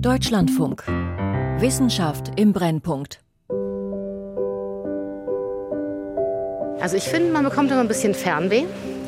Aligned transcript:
Deutschlandfunk. 0.00 0.84
Wissenschaft 1.58 2.30
im 2.36 2.52
Brennpunkt. 2.52 3.18
Also 6.80 6.96
ich 6.96 7.02
finde, 7.02 7.32
man 7.32 7.42
bekommt 7.42 7.72
immer 7.72 7.80
ein 7.80 7.88
bisschen 7.88 8.14
Fernweh. 8.14 8.66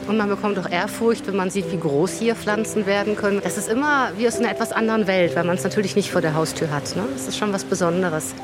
Und 0.08 0.16
man 0.16 0.28
bekommt 0.28 0.58
auch 0.58 0.68
Ehrfurcht, 0.68 1.28
wenn 1.28 1.36
man 1.36 1.50
sieht, 1.50 1.70
wie 1.70 1.76
groß 1.76 2.18
hier 2.18 2.34
Pflanzen 2.34 2.86
werden 2.86 3.14
können. 3.14 3.40
Es 3.44 3.56
ist 3.56 3.68
immer 3.68 4.08
wie 4.18 4.26
aus 4.26 4.40
einer 4.40 4.50
etwas 4.50 4.72
anderen 4.72 5.06
Welt, 5.06 5.36
weil 5.36 5.44
man 5.44 5.54
es 5.54 5.62
natürlich 5.62 5.94
nicht 5.94 6.10
vor 6.10 6.22
der 6.22 6.34
Haustür 6.34 6.72
hat. 6.72 6.96
Ne? 6.96 7.04
Das 7.12 7.28
ist 7.28 7.38
schon 7.38 7.52
was 7.52 7.62
Besonderes. 7.62 8.34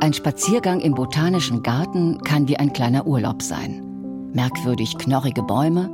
Ein 0.00 0.14
Spaziergang 0.14 0.80
im 0.80 0.94
botanischen 0.94 1.62
Garten 1.62 2.22
kann 2.22 2.48
wie 2.48 2.56
ein 2.56 2.72
kleiner 2.72 3.06
Urlaub 3.06 3.42
sein. 3.42 4.30
Merkwürdig 4.32 4.96
knorrige 4.96 5.42
Bäume 5.42 5.90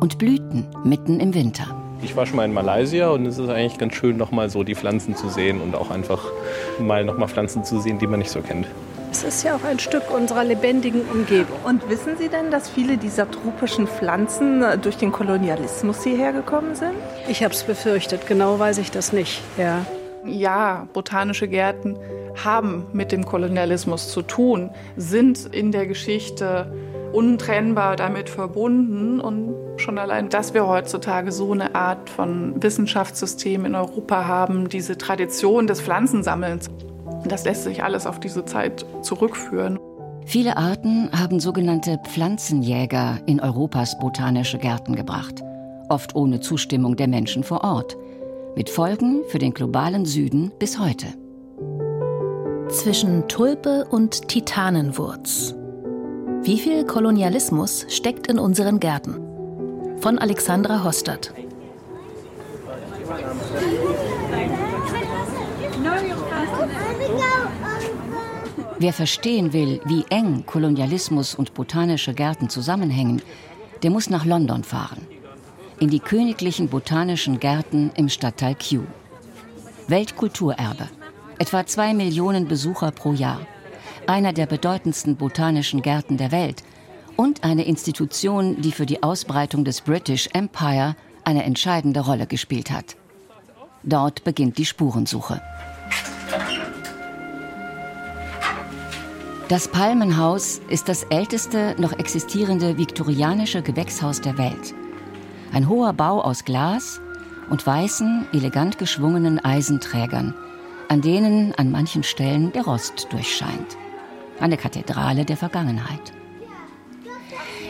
und 0.00 0.18
Blüten 0.18 0.66
mitten 0.84 1.20
im 1.20 1.32
Winter. 1.32 1.81
Ich 2.02 2.16
war 2.16 2.26
schon 2.26 2.36
mal 2.36 2.44
in 2.44 2.52
Malaysia 2.52 3.10
und 3.10 3.26
es 3.26 3.38
ist 3.38 3.48
eigentlich 3.48 3.78
ganz 3.78 3.94
schön, 3.94 4.16
noch 4.16 4.32
mal 4.32 4.50
so 4.50 4.64
die 4.64 4.74
Pflanzen 4.74 5.14
zu 5.14 5.28
sehen 5.28 5.60
und 5.60 5.76
auch 5.76 5.90
einfach 5.90 6.24
mal 6.80 7.04
noch 7.04 7.16
mal 7.16 7.28
Pflanzen 7.28 7.62
zu 7.62 7.78
sehen, 7.80 8.00
die 8.00 8.08
man 8.08 8.18
nicht 8.18 8.30
so 8.30 8.40
kennt. 8.40 8.66
Es 9.12 9.22
ist 9.22 9.44
ja 9.44 9.54
auch 9.54 9.62
ein 9.62 9.78
Stück 9.78 10.10
unserer 10.12 10.42
lebendigen 10.42 11.02
Umgebung. 11.02 11.58
Und 11.64 11.88
wissen 11.88 12.16
Sie 12.18 12.28
denn, 12.28 12.50
dass 12.50 12.68
viele 12.68 12.96
dieser 12.96 13.30
tropischen 13.30 13.86
Pflanzen 13.86 14.62
äh, 14.62 14.78
durch 14.78 14.96
den 14.96 15.12
Kolonialismus 15.12 16.02
hierher 16.02 16.32
gekommen 16.32 16.74
sind? 16.74 16.94
Ich 17.28 17.44
habe 17.44 17.54
es 17.54 17.62
befürchtet. 17.62 18.26
Genau 18.26 18.58
weiß 18.58 18.78
ich 18.78 18.90
das 18.90 19.12
nicht. 19.12 19.40
Ja. 19.56 19.86
Ja, 20.24 20.88
botanische 20.92 21.46
Gärten 21.46 21.98
haben 22.42 22.86
mit 22.92 23.12
dem 23.12 23.24
Kolonialismus 23.24 24.10
zu 24.10 24.22
tun, 24.22 24.70
sind 24.96 25.46
in 25.52 25.72
der 25.72 25.86
Geschichte 25.86 26.72
untrennbar 27.12 27.96
damit 27.96 28.28
verbunden. 28.28 29.20
Und 29.20 29.54
schon 29.76 29.98
allein, 29.98 30.28
dass 30.28 30.54
wir 30.54 30.66
heutzutage 30.66 31.32
so 31.32 31.52
eine 31.52 31.74
Art 31.74 32.10
von 32.10 32.62
Wissenschaftssystem 32.62 33.64
in 33.64 33.74
Europa 33.74 34.26
haben, 34.26 34.68
diese 34.68 34.98
Tradition 34.98 35.66
des 35.66 35.80
Pflanzensammelns, 35.80 36.70
das 37.26 37.44
lässt 37.44 37.64
sich 37.64 37.82
alles 37.82 38.06
auf 38.06 38.20
diese 38.20 38.44
Zeit 38.44 38.84
zurückführen. 39.02 39.78
Viele 40.24 40.56
Arten 40.56 41.10
haben 41.12 41.40
sogenannte 41.40 41.98
Pflanzenjäger 42.04 43.18
in 43.26 43.40
Europas 43.40 43.98
botanische 43.98 44.58
Gärten 44.58 44.94
gebracht, 44.94 45.42
oft 45.88 46.14
ohne 46.14 46.40
Zustimmung 46.40 46.96
der 46.96 47.08
Menschen 47.08 47.42
vor 47.42 47.64
Ort, 47.64 47.96
mit 48.56 48.70
Folgen 48.70 49.22
für 49.28 49.38
den 49.38 49.52
globalen 49.52 50.04
Süden 50.04 50.52
bis 50.58 50.78
heute. 50.78 51.06
Zwischen 52.68 53.26
Tulpe 53.28 53.86
und 53.90 54.28
Titanenwurz. 54.28 55.54
Wie 56.42 56.58
viel 56.58 56.84
Kolonialismus 56.84 57.86
steckt 57.88 58.26
in 58.28 58.38
unseren 58.38 58.80
Gärten? 58.80 59.31
Von 60.02 60.18
Alexandra 60.18 60.82
Hostert. 60.82 61.32
Wer 68.80 68.92
verstehen 68.92 69.52
will, 69.52 69.80
wie 69.84 70.04
eng 70.10 70.44
Kolonialismus 70.44 71.36
und 71.36 71.54
botanische 71.54 72.14
Gärten 72.14 72.48
zusammenhängen, 72.48 73.22
der 73.84 73.90
muss 73.90 74.10
nach 74.10 74.24
London 74.24 74.64
fahren. 74.64 75.06
In 75.78 75.88
die 75.88 76.00
königlichen 76.00 76.68
botanischen 76.68 77.38
Gärten 77.38 77.92
im 77.94 78.08
Stadtteil 78.08 78.56
Kew. 78.56 78.82
Weltkulturerbe. 79.86 80.88
Etwa 81.38 81.64
zwei 81.64 81.94
Millionen 81.94 82.48
Besucher 82.48 82.90
pro 82.90 83.12
Jahr. 83.12 83.46
Einer 84.08 84.32
der 84.32 84.46
bedeutendsten 84.46 85.14
botanischen 85.14 85.80
Gärten 85.80 86.16
der 86.16 86.32
Welt. 86.32 86.64
Und 87.16 87.44
eine 87.44 87.64
Institution, 87.64 88.60
die 88.60 88.72
für 88.72 88.86
die 88.86 89.02
Ausbreitung 89.02 89.64
des 89.64 89.80
British 89.82 90.28
Empire 90.32 90.96
eine 91.24 91.44
entscheidende 91.44 92.00
Rolle 92.00 92.26
gespielt 92.26 92.70
hat. 92.70 92.96
Dort 93.82 94.24
beginnt 94.24 94.58
die 94.58 94.64
Spurensuche. 94.64 95.40
Das 99.48 99.68
Palmenhaus 99.68 100.62
ist 100.68 100.88
das 100.88 101.02
älteste 101.04 101.74
noch 101.78 101.92
existierende 101.98 102.78
viktorianische 102.78 103.60
Gewächshaus 103.60 104.20
der 104.20 104.38
Welt. 104.38 104.74
Ein 105.52 105.68
hoher 105.68 105.92
Bau 105.92 106.22
aus 106.22 106.44
Glas 106.44 107.02
und 107.50 107.66
weißen, 107.66 108.28
elegant 108.32 108.78
geschwungenen 108.78 109.44
Eisenträgern, 109.44 110.34
an 110.88 111.02
denen 111.02 111.54
an 111.56 111.70
manchen 111.70 112.02
Stellen 112.02 112.52
der 112.52 112.62
Rost 112.62 113.08
durchscheint. 113.10 113.76
Eine 114.40 114.56
Kathedrale 114.56 115.26
der 115.26 115.36
Vergangenheit. 115.36 116.14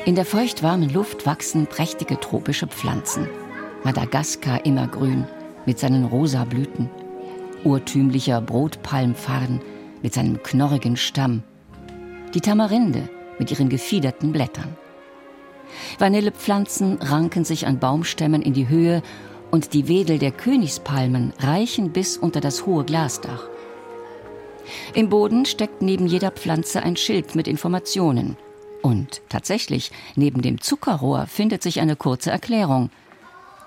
In 0.05 0.17
der 0.17 0.25
feuchtwarmen 0.25 0.93
Luft 0.93 1.27
wachsen 1.27 1.67
prächtige 1.67 2.19
tropische 2.19 2.67
Pflanzen. 2.67 3.29
Madagaskar 3.85 4.65
immergrün 4.67 5.27
mit 5.65 5.79
seinen 5.79 6.05
rosa 6.05 6.45
Blüten. 6.45 6.91
Urtümlicher 7.63 8.41
Brotpalmfarn 8.41 9.61
mit 10.03 10.12
seinem 10.12 10.43
knorrigen 10.43 10.97
Stamm 10.97 11.45
die 12.35 12.41
Tamarinde 12.41 13.09
mit 13.39 13.51
ihren 13.51 13.69
gefiederten 13.69 14.33
Blättern. 14.33 14.77
Vanillepflanzen 15.99 16.99
ranken 17.01 17.45
sich 17.45 17.67
an 17.67 17.79
Baumstämmen 17.79 18.43
in 18.43 18.53
die 18.53 18.69
Höhe 18.69 19.03
und 19.51 19.75
die 19.75 19.89
Wedel 19.89 20.19
der 20.19 20.33
Königspalmen 20.33 21.33
reichen 21.39 21.93
bis 21.93 22.17
unter 22.17 22.41
das 22.41 22.67
hohe 22.67 22.85
Glasdach. 22.85 23.49
Im 24.95 25.09
Boden 25.09 25.45
steckt 25.45 25.83
neben 25.83 26.07
jeder 26.07 26.31
Pflanze 26.31 26.83
ein 26.83 26.97
Schild 26.97 27.35
mit 27.35 27.49
Informationen. 27.49 28.37
Und 28.82 29.22
tatsächlich, 29.28 29.93
neben 30.16 30.43
dem 30.43 30.60
Zuckerrohr 30.60 31.26
findet 31.26 31.62
sich 31.62 31.81
eine 31.81 31.97
kurze 31.97 32.31
Erklärung. 32.31 32.91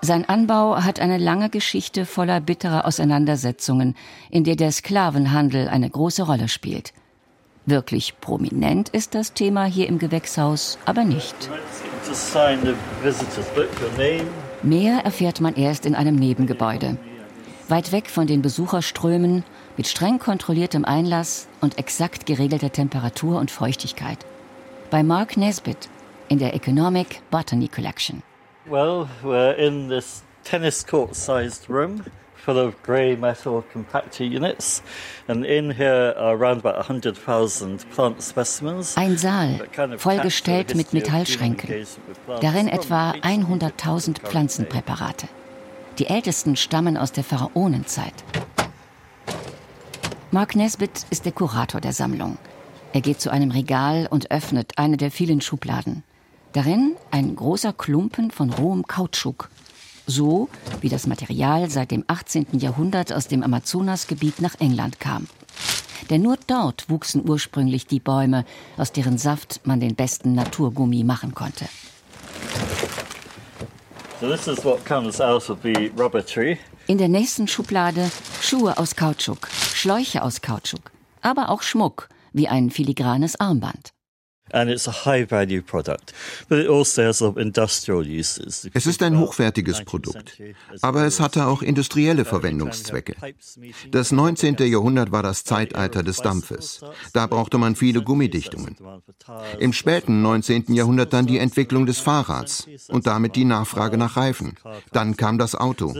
Sein 0.02 0.28
Anbau 0.28 0.76
hat 0.76 1.00
eine 1.00 1.16
lange 1.16 1.48
Geschichte 1.48 2.04
voller 2.04 2.40
bitterer 2.40 2.84
Auseinandersetzungen, 2.84 3.96
in 4.30 4.44
der 4.44 4.56
der 4.56 4.70
Sklavenhandel 4.70 5.68
eine 5.68 5.88
große 5.88 6.22
Rolle 6.22 6.48
spielt. 6.48 6.92
Wirklich 7.64 8.20
prominent 8.20 8.90
ist 8.90 9.14
das 9.14 9.32
Thema 9.32 9.64
hier 9.64 9.88
im 9.88 9.98
Gewächshaus 9.98 10.78
aber 10.84 11.04
nicht. 11.04 11.50
Mehr 14.62 14.98
erfährt 15.04 15.40
man 15.40 15.56
erst 15.56 15.86
in 15.86 15.96
einem 15.96 16.14
Nebengebäude. 16.14 16.98
Weit 17.68 17.90
weg 17.90 18.08
von 18.08 18.28
den 18.28 18.42
Besucherströmen, 18.42 19.42
mit 19.76 19.88
streng 19.88 20.20
kontrolliertem 20.20 20.84
Einlass 20.84 21.48
und 21.60 21.78
exakt 21.78 22.26
geregelter 22.26 22.70
Temperatur 22.70 23.40
und 23.40 23.50
Feuchtigkeit. 23.50 24.18
Bei 24.90 25.02
Mark 25.02 25.36
Nesbitt 25.36 25.88
in 26.28 26.38
der 26.38 26.54
Economic 26.54 27.20
Botany 27.30 27.68
Collection. 27.68 28.22
Well, 28.66 29.08
we're 29.22 29.54
in 29.54 29.88
this 29.88 30.22
tennis 30.44 30.86
court-sized 30.86 31.68
room 31.68 32.04
full 32.46 32.58
of 32.58 32.80
grey 32.82 33.16
metal 33.16 33.64
compactor 33.72 34.24
units. 34.24 34.82
And 35.26 35.44
in 35.44 35.72
here 35.72 36.14
are 36.16 36.36
around 36.36 36.64
about 36.64 36.76
100,000 36.76 37.90
plant 37.90 38.22
specimens. 38.22 38.96
Ein 38.96 39.18
Saal, 39.18 39.60
vollgestellt 39.98 40.74
mit 40.76 40.92
Metallschränken. 40.92 41.86
Darin 42.40 42.68
etwa 42.68 43.10
100.000 43.10 44.20
Pflanzenpräparate. 44.20 45.28
Die 45.98 46.06
ältesten 46.06 46.56
stammen 46.56 46.96
aus 46.96 47.10
der 47.10 47.24
Pharaonenzeit. 47.24 48.14
Mark 50.30 50.54
Nesbitt 50.54 51.06
ist 51.10 51.24
der 51.24 51.32
Kurator 51.32 51.80
der 51.80 51.92
Sammlung. 51.92 52.38
Er 52.96 53.02
geht 53.02 53.20
zu 53.20 53.30
einem 53.30 53.50
Regal 53.50 54.08
und 54.10 54.30
öffnet 54.30 54.78
eine 54.78 54.96
der 54.96 55.10
vielen 55.10 55.42
Schubladen. 55.42 56.02
Darin 56.54 56.96
ein 57.10 57.36
großer 57.36 57.74
Klumpen 57.74 58.30
von 58.30 58.48
rohem 58.48 58.86
Kautschuk, 58.86 59.50
so 60.06 60.48
wie 60.80 60.88
das 60.88 61.06
Material 61.06 61.68
seit 61.68 61.90
dem 61.90 62.04
18. 62.06 62.46
Jahrhundert 62.52 63.12
aus 63.12 63.28
dem 63.28 63.42
Amazonasgebiet 63.42 64.40
nach 64.40 64.54
England 64.60 64.98
kam. 64.98 65.26
Denn 66.08 66.22
nur 66.22 66.38
dort 66.46 66.88
wuchsen 66.88 67.28
ursprünglich 67.28 67.86
die 67.86 68.00
Bäume, 68.00 68.46
aus 68.78 68.92
deren 68.92 69.18
Saft 69.18 69.60
man 69.66 69.78
den 69.78 69.94
besten 69.94 70.32
Naturgummi 70.32 71.04
machen 71.04 71.34
konnte. 71.34 71.66
In 76.86 76.96
der 76.96 77.08
nächsten 77.08 77.46
Schublade 77.46 78.10
Schuhe 78.40 78.78
aus 78.78 78.96
Kautschuk, 78.96 79.48
Schläuche 79.74 80.22
aus 80.22 80.40
Kautschuk, 80.40 80.90
aber 81.20 81.50
auch 81.50 81.60
Schmuck, 81.60 82.08
wie 82.36 82.48
ein 82.48 82.70
filigranes 82.70 83.40
Armband. 83.40 83.95
Also 84.56 84.72
es 88.72 88.86
ist 88.86 89.02
ein 89.02 89.18
hochwertiges 89.18 89.84
Produkt, 89.84 90.40
aber 90.80 91.04
es 91.04 91.20
hatte 91.20 91.46
auch 91.46 91.60
industrielle 91.60 92.24
Verwendungszwecke. 92.24 93.16
Das 93.90 94.12
19. 94.12 94.56
Jahrhundert 94.60 95.12
war 95.12 95.22
das 95.22 95.44
Zeitalter 95.44 96.02
des 96.02 96.16
Dampfes. 96.18 96.80
Da 97.12 97.26
brauchte 97.26 97.58
man 97.58 97.76
viele 97.76 98.02
Gummidichtungen. 98.02 98.76
Im 99.58 99.74
späten 99.74 100.22
19. 100.22 100.72
Jahrhundert 100.74 101.12
dann 101.12 101.26
die 101.26 101.38
Entwicklung 101.38 101.84
des 101.84 101.98
Fahrrads 101.98 102.66
und 102.88 103.06
damit 103.06 103.36
die 103.36 103.44
Nachfrage 103.44 103.98
nach 103.98 104.16
Reifen. 104.16 104.56
Dann 104.92 105.18
kam 105.18 105.36
das 105.36 105.54
Auto. 105.54 105.94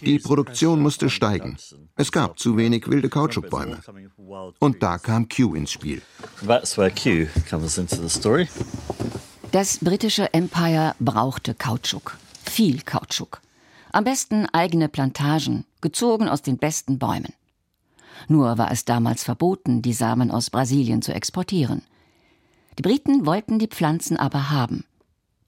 Die 0.00 0.18
Produktion 0.18 0.80
musste 0.80 1.10
steigen. 1.10 1.58
Es 1.96 2.10
gab 2.12 2.38
zu 2.38 2.56
wenig 2.56 2.88
wilde 2.88 3.10
Kautschukbäume. 3.10 3.80
Und 4.58 4.82
da 4.82 4.96
kam 4.96 5.28
Q 5.28 5.54
ins 5.54 5.72
Spiel. 5.72 6.00
That's 6.46 6.78
where 6.78 6.90
Q 6.90 7.26
comes 7.48 7.76
into 7.76 7.89
the 7.96 8.08
story. 8.08 8.48
Das 9.52 9.78
britische 9.78 10.32
Empire 10.32 10.94
brauchte 11.00 11.54
Kautschuk. 11.54 12.18
Viel 12.44 12.82
Kautschuk. 12.82 13.40
Am 13.92 14.04
besten 14.04 14.46
eigene 14.46 14.88
Plantagen, 14.88 15.64
gezogen 15.80 16.28
aus 16.28 16.42
den 16.42 16.58
besten 16.58 16.98
Bäumen. 16.98 17.32
Nur 18.28 18.58
war 18.58 18.70
es 18.70 18.84
damals 18.84 19.24
verboten, 19.24 19.82
die 19.82 19.92
Samen 19.92 20.30
aus 20.30 20.50
Brasilien 20.50 21.02
zu 21.02 21.12
exportieren. 21.12 21.82
Die 22.78 22.82
Briten 22.82 23.26
wollten 23.26 23.58
die 23.58 23.66
Pflanzen 23.66 24.16
aber 24.16 24.50
haben, 24.50 24.84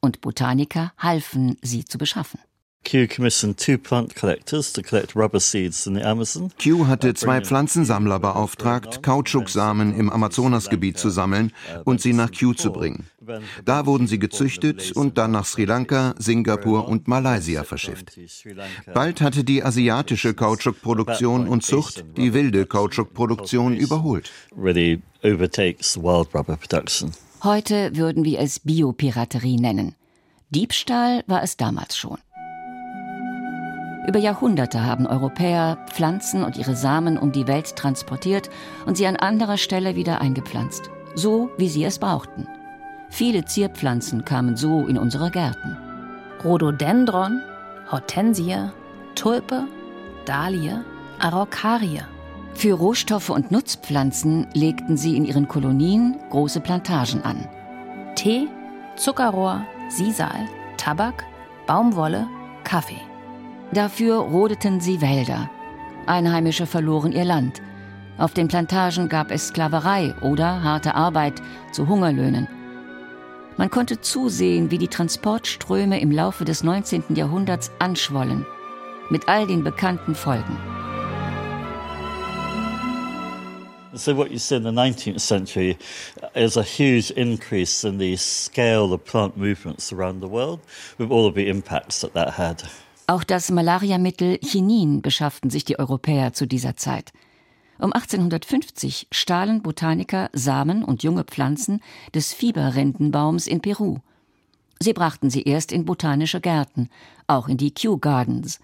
und 0.00 0.20
Botaniker 0.20 0.92
halfen, 0.98 1.56
sie 1.62 1.84
zu 1.84 1.98
beschaffen. 1.98 2.40
Kew 2.84 3.06
commissioned 3.06 3.58
two 3.58 3.78
plant 3.78 4.14
collectors 4.14 4.72
to 4.72 4.82
collect 4.82 5.14
rubber 5.14 5.40
seeds 5.40 5.86
in 5.86 5.94
the 5.94 6.02
Amazon. 6.02 6.50
Kew 6.58 6.86
hatte 6.86 7.14
zwei 7.14 7.40
Pflanzensammler 7.40 8.18
beauftragt, 8.18 9.02
Kautschuksamen 9.02 9.94
im 9.96 10.10
Amazonasgebiet 10.10 10.98
zu 10.98 11.10
sammeln 11.10 11.52
und 11.84 12.00
sie 12.00 12.12
nach 12.12 12.30
Kew 12.30 12.54
zu 12.54 12.72
bringen. 12.72 13.06
Da 13.64 13.86
wurden 13.86 14.06
sie 14.08 14.18
gezüchtet 14.18 14.92
und 14.92 15.16
dann 15.16 15.30
nach 15.30 15.46
Sri 15.46 15.64
Lanka, 15.64 16.14
Singapur 16.18 16.88
und 16.88 17.06
Malaysia 17.06 17.62
verschifft. 17.64 18.18
Bald 18.92 19.20
hatte 19.20 19.44
die 19.44 19.62
asiatische 19.62 20.34
Kautschukproduktion 20.34 21.48
und 21.48 21.62
Zucht 21.62 22.04
die 22.16 22.34
wilde 22.34 22.66
Kautschukproduktion 22.66 23.76
überholt. 23.76 24.30
Heute 27.44 27.96
würden 27.96 28.24
wir 28.24 28.38
es 28.40 28.60
Biopiraterie 28.60 29.56
nennen. 29.56 29.94
Diebstahl 30.50 31.24
war 31.26 31.42
es 31.42 31.56
damals 31.56 31.96
schon. 31.96 32.18
Über 34.06 34.18
Jahrhunderte 34.18 34.84
haben 34.84 35.06
Europäer 35.06 35.78
Pflanzen 35.86 36.42
und 36.42 36.56
ihre 36.56 36.74
Samen 36.74 37.16
um 37.16 37.30
die 37.30 37.46
Welt 37.46 37.76
transportiert 37.76 38.50
und 38.84 38.96
sie 38.96 39.06
an 39.06 39.16
anderer 39.16 39.58
Stelle 39.58 39.94
wieder 39.94 40.20
eingepflanzt, 40.20 40.90
so 41.14 41.50
wie 41.56 41.68
sie 41.68 41.84
es 41.84 41.98
brauchten. 42.00 42.48
Viele 43.10 43.44
Zierpflanzen 43.44 44.24
kamen 44.24 44.56
so 44.56 44.86
in 44.86 44.98
unsere 44.98 45.30
Gärten. 45.30 45.76
Rhododendron, 46.42 47.42
Hortensie, 47.90 48.70
Tulpe, 49.14 49.64
Dahlie, 50.24 50.82
Araucarie. 51.20 52.00
Für 52.54 52.74
Rohstoffe 52.74 53.30
und 53.30 53.52
Nutzpflanzen 53.52 54.48
legten 54.52 54.96
sie 54.96 55.16
in 55.16 55.24
ihren 55.24 55.46
Kolonien 55.46 56.16
große 56.30 56.60
Plantagen 56.60 57.22
an. 57.22 57.48
Tee, 58.16 58.48
Zuckerrohr, 58.96 59.64
Sisal, 59.88 60.48
Tabak, 60.76 61.24
Baumwolle, 61.66 62.26
Kaffee. 62.64 63.11
Dafür 63.72 64.16
rodeten 64.16 64.80
sie 64.80 65.00
Wälder. 65.00 65.48
Einheimische 66.06 66.66
verloren 66.66 67.12
ihr 67.12 67.24
Land. 67.24 67.62
Auf 68.18 68.34
den 68.34 68.46
Plantagen 68.46 69.08
gab 69.08 69.30
es 69.30 69.48
Sklaverei 69.48 70.14
oder 70.20 70.62
harte 70.62 70.94
Arbeit 70.94 71.40
zu 71.72 71.88
Hungerlöhnen. 71.88 72.48
Man 73.56 73.70
konnte 73.70 74.00
zusehen, 74.00 74.70
wie 74.70 74.76
die 74.76 74.88
Transportströme 74.88 76.00
im 76.00 76.10
Laufe 76.10 76.44
des 76.44 76.62
19. 76.62 77.14
Jahrhunderts 77.14 77.70
anschwollen, 77.78 78.44
mit 79.08 79.26
all 79.28 79.46
den 79.46 79.64
bekannten 79.64 80.14
Folgen. 80.14 80.58
So 83.94 84.16
what 84.16 84.30
you 84.30 84.38
see 84.38 84.56
in 84.56 84.64
the 84.64 84.70
19th 84.70 85.20
century 85.20 85.78
is 86.34 86.56
a 86.56 86.62
huge 86.62 87.10
increase 87.10 87.84
in 87.84 87.98
the 87.98 88.16
scale 88.16 88.92
of 88.92 89.04
plant 89.04 89.36
movements 89.36 89.92
around 89.92 90.22
the 90.22 90.28
world, 90.28 90.60
with 90.98 91.10
all 91.10 91.26
of 91.26 91.34
the 91.34 91.48
impacts 91.48 92.00
that 92.00 92.12
that 92.14 92.34
had. 92.34 92.64
Auch 93.12 93.24
das 93.24 93.50
Malariamittel 93.50 94.38
Chinin 94.42 95.02
beschafften 95.02 95.50
sich 95.50 95.66
die 95.66 95.78
Europäer 95.78 96.32
zu 96.32 96.46
dieser 96.46 96.76
Zeit. 96.76 97.12
Um 97.78 97.92
1850 97.92 99.08
stahlen 99.12 99.60
Botaniker 99.60 100.30
Samen 100.32 100.82
und 100.82 101.02
junge 101.02 101.24
Pflanzen 101.24 101.82
des 102.14 102.32
Fieberrentenbaums 102.32 103.48
in 103.48 103.60
Peru. 103.60 103.98
Sie 104.80 104.94
brachten 104.94 105.28
sie 105.28 105.42
erst 105.42 105.72
in 105.72 105.84
botanische 105.84 106.40
Gärten, 106.40 106.88
auch 107.26 107.48
in 107.48 107.58
die 107.58 107.72
Kew 107.72 107.98
Gardens. 107.98 108.60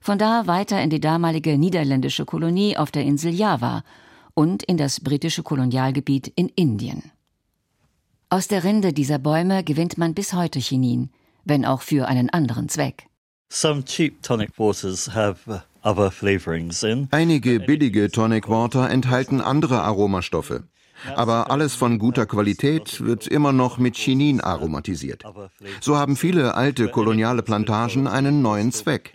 Von 0.00 0.18
da 0.18 0.48
weiter 0.48 0.82
in 0.82 0.90
die 0.90 0.98
damalige 0.98 1.56
niederländische 1.56 2.24
Kolonie 2.24 2.76
auf 2.76 2.90
der 2.90 3.04
Insel 3.04 3.32
Java 3.32 3.84
und 4.34 4.64
in 4.64 4.76
das 4.76 4.98
britische 4.98 5.44
Kolonialgebiet 5.44 6.26
in 6.34 6.48
Indien. 6.48 7.12
Aus 8.28 8.48
der 8.48 8.64
Rinde 8.64 8.92
dieser 8.92 9.20
Bäume 9.20 9.62
gewinnt 9.62 9.98
man 9.98 10.14
bis 10.14 10.32
heute 10.32 10.58
Chinin, 10.58 11.10
wenn 11.44 11.64
auch 11.64 11.82
für 11.82 12.08
einen 12.08 12.28
anderen 12.28 12.68
Zweck. 12.68 13.07
Some 13.50 13.84
cheap 13.84 14.22
tonic 14.22 14.50
waters 14.58 15.14
have 15.14 15.38
uh, 15.48 15.60
other 15.82 16.10
flavorings 16.10 16.82
in. 16.82 17.08
Einige 17.10 17.60
billige 17.60 18.10
Tonic 18.10 18.48
Water 18.48 18.90
enthalten 18.90 19.40
andere 19.40 19.82
Aromastoffe. 19.82 20.64
Aber 21.14 21.50
alles 21.50 21.74
von 21.74 21.98
guter 21.98 22.26
Qualität 22.26 23.00
wird 23.00 23.26
immer 23.26 23.52
noch 23.52 23.78
mit 23.78 23.96
Chinin 23.96 24.40
aromatisiert. 24.40 25.22
So 25.80 25.96
haben 25.96 26.16
viele 26.16 26.56
alte 26.56 26.88
koloniale 26.88 27.42
Plantagen 27.42 28.06
einen 28.06 28.42
neuen 28.42 28.72
Zweck. 28.72 29.12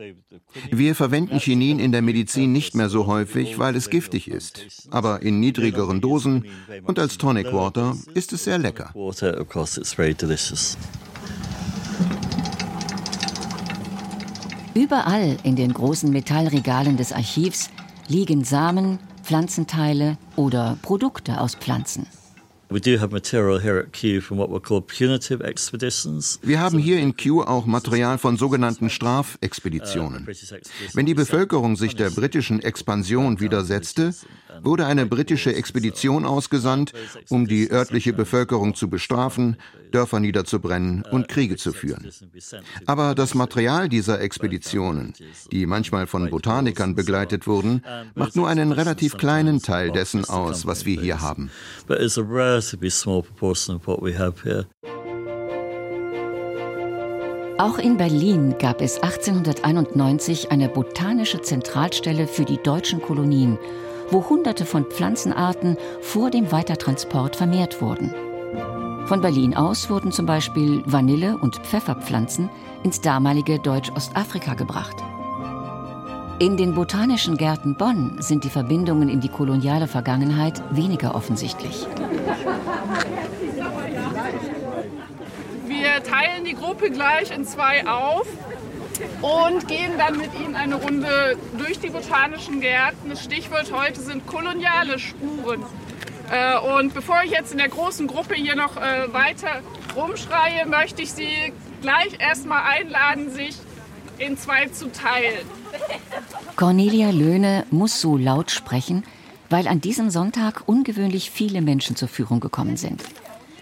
Wir 0.71 0.95
verwenden 0.95 1.39
Chinin 1.39 1.80
in 1.80 1.91
der 1.91 2.01
Medizin 2.01 2.53
nicht 2.53 2.74
mehr 2.74 2.89
so 2.89 3.06
häufig, 3.06 3.59
weil 3.59 3.75
es 3.75 3.89
giftig 3.89 4.30
ist. 4.30 4.88
Aber 4.91 5.21
in 5.21 5.39
niedrigeren 5.41 6.00
Dosen 6.01 6.45
und 6.85 7.00
als 7.00 7.18
Tonic 7.18 7.51
Water 7.51 7.97
ist 8.13 8.31
es 8.33 8.45
sehr 8.45 8.57
lecker. 8.57 8.94
Überall 14.75 15.38
in 15.44 15.56
den 15.56 15.72
großen 15.72 16.10
Metallregalen 16.10 16.98
des 16.98 17.14
Archivs 17.14 17.70
liegen 18.08 18.44
Samen, 18.44 18.98
Pflanzenteile 19.22 20.18
oder 20.36 20.80
Produkte 20.81 21.40
aus 21.40 21.54
Pflanzen. 21.54 22.08
Wir 22.70 23.00
haben 26.60 26.80
hier 26.80 27.00
in 27.00 27.16
Kew 27.16 27.44
auch 27.44 27.68
Material 27.68 28.18
von 28.18 28.38
sogenannten 28.38 28.90
Strafexpeditionen. 28.90 30.28
Wenn 30.94 31.06
die 31.06 31.14
Bevölkerung 31.14 31.76
sich 31.76 31.96
der 31.96 32.10
britischen 32.10 32.64
Expansion 32.64 33.40
widersetzte, 33.40 34.16
wurde 34.62 34.86
eine 34.86 35.06
britische 35.06 35.56
Expedition 35.56 36.26
ausgesandt, 36.26 36.94
um 37.30 37.48
die 37.48 37.72
örtliche 37.72 38.14
Bevölkerung 38.14 38.76
zu 38.76 38.90
bestrafen, 38.90 39.58
Dörfer 39.92 40.20
niederzubrennen 40.20 41.04
und 41.12 41.28
Kriege 41.28 41.56
zu 41.56 41.72
führen. 41.72 42.10
Aber 42.86 43.16
das 43.16 43.36
Material 43.36 43.90
dieser 43.90 44.20
Expeditionen, 44.22 45.14
die 45.52 45.66
manchmal 45.66 46.08
von 46.08 46.30
Botanikern 46.30 46.96
begleitet 46.96 47.48
wurden, 47.48 47.84
macht 48.16 48.36
nur 48.36 48.48
einen 48.48 48.72
relativ 48.72 49.18
kleinen 49.18 49.62
Teil 49.62 49.92
dessen 49.92 50.26
aus, 50.26 50.66
was 50.66 50.86
wir 50.86 51.00
hier 51.00 51.22
haben. 51.22 51.50
Auch 57.60 57.78
in 57.78 57.98
Berlin 57.98 58.56
gab 58.58 58.82
es 58.82 59.02
1891 59.02 60.52
eine 60.52 60.70
botanische 60.70 61.42
Zentralstelle 61.42 62.28
für 62.28 62.45
die 62.45 62.57
deutschen 62.57 63.02
Kolonien, 63.02 63.60
wo 64.14 64.30
Hunderte 64.30 64.66
von 64.66 64.86
Pflanzenarten 64.86 65.76
vor 66.02 66.30
dem 66.30 66.52
Weitertransport 66.52 67.36
vermehrt 67.36 67.82
wurden. 67.82 68.14
Von 69.08 69.22
Berlin 69.22 69.56
aus 69.56 69.90
wurden 69.90 70.12
zum 70.12 70.28
Beispiel 70.28 70.84
Vanille- 70.86 71.38
und 71.38 71.58
Pfefferpflanzen 71.58 72.50
ins 72.84 73.02
damalige 73.02 73.60
Deutsch-Ostafrika 73.60 74.54
gebracht. 74.54 74.96
In 76.40 76.58
den 76.58 76.76
botanischen 76.76 77.38
Gärten 77.38 77.76
Bonn 77.76 78.18
sind 78.20 78.44
die 78.44 78.50
Verbindungen 78.50 79.10
in 79.10 79.20
die 79.20 79.30
koloniale 79.30 79.88
Vergangenheit 79.88 80.62
weniger 80.70 81.16
offensichtlich. 81.16 81.88
Wir 85.66 86.04
teilen 86.04 86.46
die 86.46 86.54
Gruppe 86.54 86.92
gleich 86.92 87.36
in 87.36 87.46
zwei 87.46 87.88
auf 87.88 88.28
und 89.21 89.68
gehen 89.68 89.92
dann 89.97 90.18
mit 90.18 90.33
Ihnen 90.40 90.56
eine 90.56 90.76
Runde 90.76 91.38
durch 91.57 91.80
die 91.80 91.90
botanischen 91.90 92.62
Gärten. 92.62 93.09
Das 93.09 93.23
Stichwort 93.23 93.71
heute 93.71 94.02
sind 94.02 94.26
koloniale 94.28 95.00
Spuren. 95.00 95.64
Äh, 96.31 96.57
und 96.78 96.94
bevor 96.94 97.21
ich 97.23 97.31
jetzt 97.31 97.52
in 97.52 97.57
der 97.57 97.69
großen 97.69 98.07
Gruppe 98.07 98.35
hier 98.35 98.56
noch 98.56 98.78
äh, 98.78 99.12
weiter 99.14 99.62
rumschreie, 99.95 100.66
möchte 100.66 101.02
ich 101.02 101.12
Sie 101.12 101.54
gleich 101.81 102.19
erstmal 102.19 102.64
einladen, 102.64 103.30
sich 103.30 103.57
in 104.18 104.38
zwei 104.38 104.68
zu 104.68 104.92
teilen. 104.92 105.45
Cornelia 106.56 107.09
Löhne 107.09 107.66
muss 107.71 108.00
so 108.00 108.18
laut 108.18 108.52
sprechen, 108.52 109.04
weil 109.50 109.68
an 109.68 109.81
diesem 109.81 110.09
Sonntag 110.09 110.64
ungewöhnlich 110.66 111.30
viele 111.30 111.62
Menschen 111.62 111.95
zur 111.95 112.07
Führung 112.07 112.40
gekommen 112.40 112.78
sind. 112.78 113.04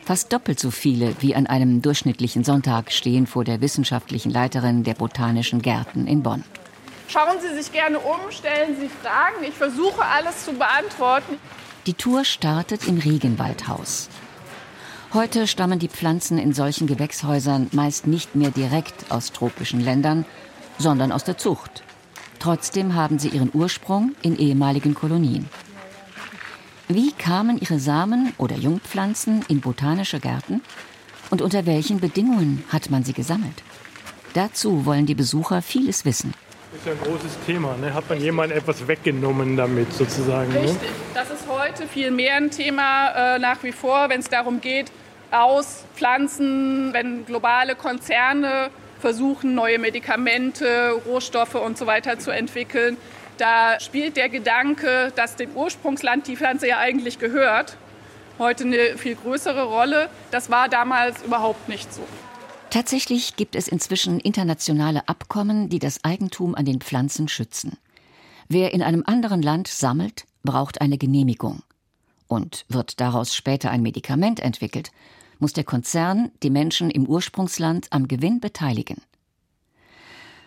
Fast 0.03 0.34
doppelt 0.34 0.60
so 0.60 0.72
viele 0.72 1.15
wie 1.20 1.36
an 1.36 1.48
einem 1.48 1.81
durchschnittlichen 1.81 2.43
Sonntag 2.43 2.91
stehen 2.91 3.27
vor 3.27 3.43
der 3.43 3.62
wissenschaftlichen 3.62 4.31
Leiterin 4.31 4.84
der 4.84 4.96
Botanischen 4.96 5.62
Gärten 5.62 6.08
in 6.08 6.24
Bonn. 6.24 6.43
Schauen 7.08 7.38
Sie 7.41 7.55
sich 7.62 7.72
gerne 7.72 8.00
um, 8.00 8.31
stellen 8.31 8.75
Sie 8.79 8.89
Fragen. 8.89 9.43
Ich 9.48 9.53
versuche 9.53 10.03
alles 10.03 10.46
zu 10.46 10.53
beantworten. 10.53 11.38
Die 11.86 11.93
Tour 11.93 12.25
startet 12.25 12.88
im 12.88 12.98
Regenwaldhaus. 12.98 14.10
Heute 15.13 15.46
stammen 15.46 15.77
die 15.77 15.89
Pflanzen 15.89 16.38
in 16.38 16.53
solchen 16.53 16.88
Gewächshäusern 16.88 17.67
meist 17.74 18.08
nicht 18.08 18.36
mehr 18.36 18.51
direkt 18.51 19.12
aus 19.12 19.34
tropischen 19.34 19.81
Ländern, 19.81 20.25
sondern 20.77 21.12
aus 21.12 21.25
der 21.25 21.38
Zucht. 21.38 21.84
Trotzdem 22.39 22.96
haben 22.96 23.20
sie 23.20 23.27
ihren 23.27 23.51
Ursprung 23.53 24.15
in 24.22 24.38
ehemaligen 24.38 24.93
Kolonien. 24.93 25.50
Wie 26.93 27.13
kamen 27.13 27.57
ihre 27.57 27.79
Samen 27.79 28.33
oder 28.38 28.57
Jungpflanzen 28.57 29.45
in 29.48 29.62
botanische 29.62 30.19
Gärten 30.19 30.62
und 31.29 31.41
unter 31.41 31.65
welchen 31.65 32.01
Bedingungen 32.01 32.65
hat 32.67 32.89
man 32.89 33.05
sie 33.05 33.13
gesammelt? 33.13 33.63
Dazu 34.33 34.86
wollen 34.86 35.05
die 35.05 35.15
Besucher 35.15 35.62
vieles 35.62 36.03
wissen. 36.03 36.33
Das 36.71 36.81
ist 36.81 36.86
ja 36.88 36.91
ein 36.91 37.00
großes 37.00 37.38
Thema. 37.45 37.77
Ne? 37.77 37.93
Hat 37.93 38.10
man 38.10 38.19
jemandem 38.19 38.57
etwas 38.57 38.86
weggenommen 38.89 39.55
damit 39.55 39.93
sozusagen? 39.93 40.51
Ne? 40.51 40.63
Richtig. 40.63 40.89
Das 41.13 41.29
ist 41.29 41.48
heute 41.48 41.88
viel 41.88 42.12
mehr 42.12 42.36
ein 42.36 42.51
Thema 42.51 43.36
äh, 43.36 43.39
nach 43.39 43.63
wie 43.63 43.71
vor, 43.71 44.10
wenn 44.10 44.19
es 44.19 44.27
darum 44.27 44.60
geht, 44.60 44.91
aus 45.31 45.86
Pflanzen, 45.95 46.91
wenn 46.91 47.25
globale 47.25 47.75
Konzerne 47.75 48.69
versuchen, 49.00 49.55
neue 49.55 49.79
Medikamente, 49.79 50.91
Rohstoffe 51.07 51.55
und 51.55 51.77
so 51.77 51.88
weiter 51.88 52.19
zu 52.19 52.31
entwickeln. 52.31 52.98
Da 53.38 53.79
spielt 53.79 54.17
der 54.17 54.29
Gedanke, 54.29 55.11
dass 55.15 55.35
dem 55.35 55.55
Ursprungsland 55.55 56.27
die 56.27 56.35
Pflanze 56.35 56.67
ja 56.67 56.77
eigentlich 56.77 57.19
gehört, 57.19 57.77
heute 58.38 58.65
eine 58.65 58.97
viel 58.97 59.15
größere 59.15 59.63
Rolle. 59.63 60.09
Das 60.31 60.50
war 60.50 60.69
damals 60.69 61.21
überhaupt 61.23 61.69
nicht 61.69 61.93
so. 61.93 62.01
Tatsächlich 62.69 63.35
gibt 63.35 63.55
es 63.55 63.67
inzwischen 63.67 64.19
internationale 64.19 65.07
Abkommen, 65.09 65.69
die 65.69 65.79
das 65.79 66.03
Eigentum 66.03 66.55
an 66.55 66.65
den 66.65 66.79
Pflanzen 66.79 67.27
schützen. 67.27 67.77
Wer 68.47 68.73
in 68.73 68.81
einem 68.81 69.03
anderen 69.05 69.41
Land 69.41 69.67
sammelt, 69.67 70.25
braucht 70.43 70.81
eine 70.81 70.97
Genehmigung. 70.97 71.63
Und 72.27 72.65
wird 72.69 73.01
daraus 73.01 73.35
später 73.35 73.71
ein 73.71 73.81
Medikament 73.81 74.39
entwickelt, 74.39 74.91
muss 75.39 75.53
der 75.53 75.63
Konzern 75.63 76.31
die 76.43 76.50
Menschen 76.50 76.89
im 76.89 77.07
Ursprungsland 77.07 77.88
am 77.89 78.07
Gewinn 78.07 78.39
beteiligen. 78.39 79.01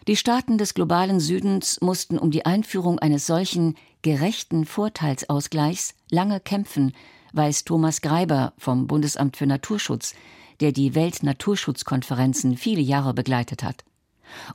Die 0.07 0.17
Staaten 0.17 0.59
des 0.59 0.75
globalen 0.75 1.19
Südens 1.19 1.81
mussten 1.81 2.19
um 2.19 2.31
die 2.31 2.45
Einführung 2.45 2.99
eines 2.99 3.27
solchen 3.27 3.75
gerechten 4.03 4.67
Vorteilsausgleichs 4.67 5.95
lange 6.11 6.41
kämpfen, 6.41 6.93
weiß 7.33 7.65
Thomas 7.65 8.03
Greiber 8.03 8.53
vom 8.59 8.87
Bundesamt 8.87 9.39
für 9.39 9.47
Naturschutz, 9.47 10.15
der 10.61 10.73
die 10.73 10.95
Weltnaturschutzkonferenzen 10.95 12.59
viele 12.59 12.83
Jahre 12.83 13.15
begleitet 13.15 13.65
hat. 13.65 13.83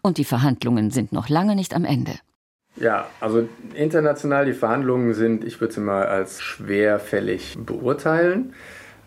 Und 0.04 0.20
die 0.20 0.24
Verhandlungen 0.24 0.92
sind 0.92 1.14
noch 1.14 1.30
lange 1.30 1.56
nicht 1.56 1.74
am 1.74 1.84
Ende. 1.84 2.14
Ja, 2.76 3.08
also 3.20 3.50
international 3.74 4.46
die 4.46 4.54
Verhandlungen 4.54 5.16
sind, 5.16 5.44
ich 5.44 5.60
würde 5.60 5.74
sie 5.74 5.82
mal 5.82 6.06
als 6.06 6.42
schwerfällig 6.42 7.58
beurteilen. 7.58 8.54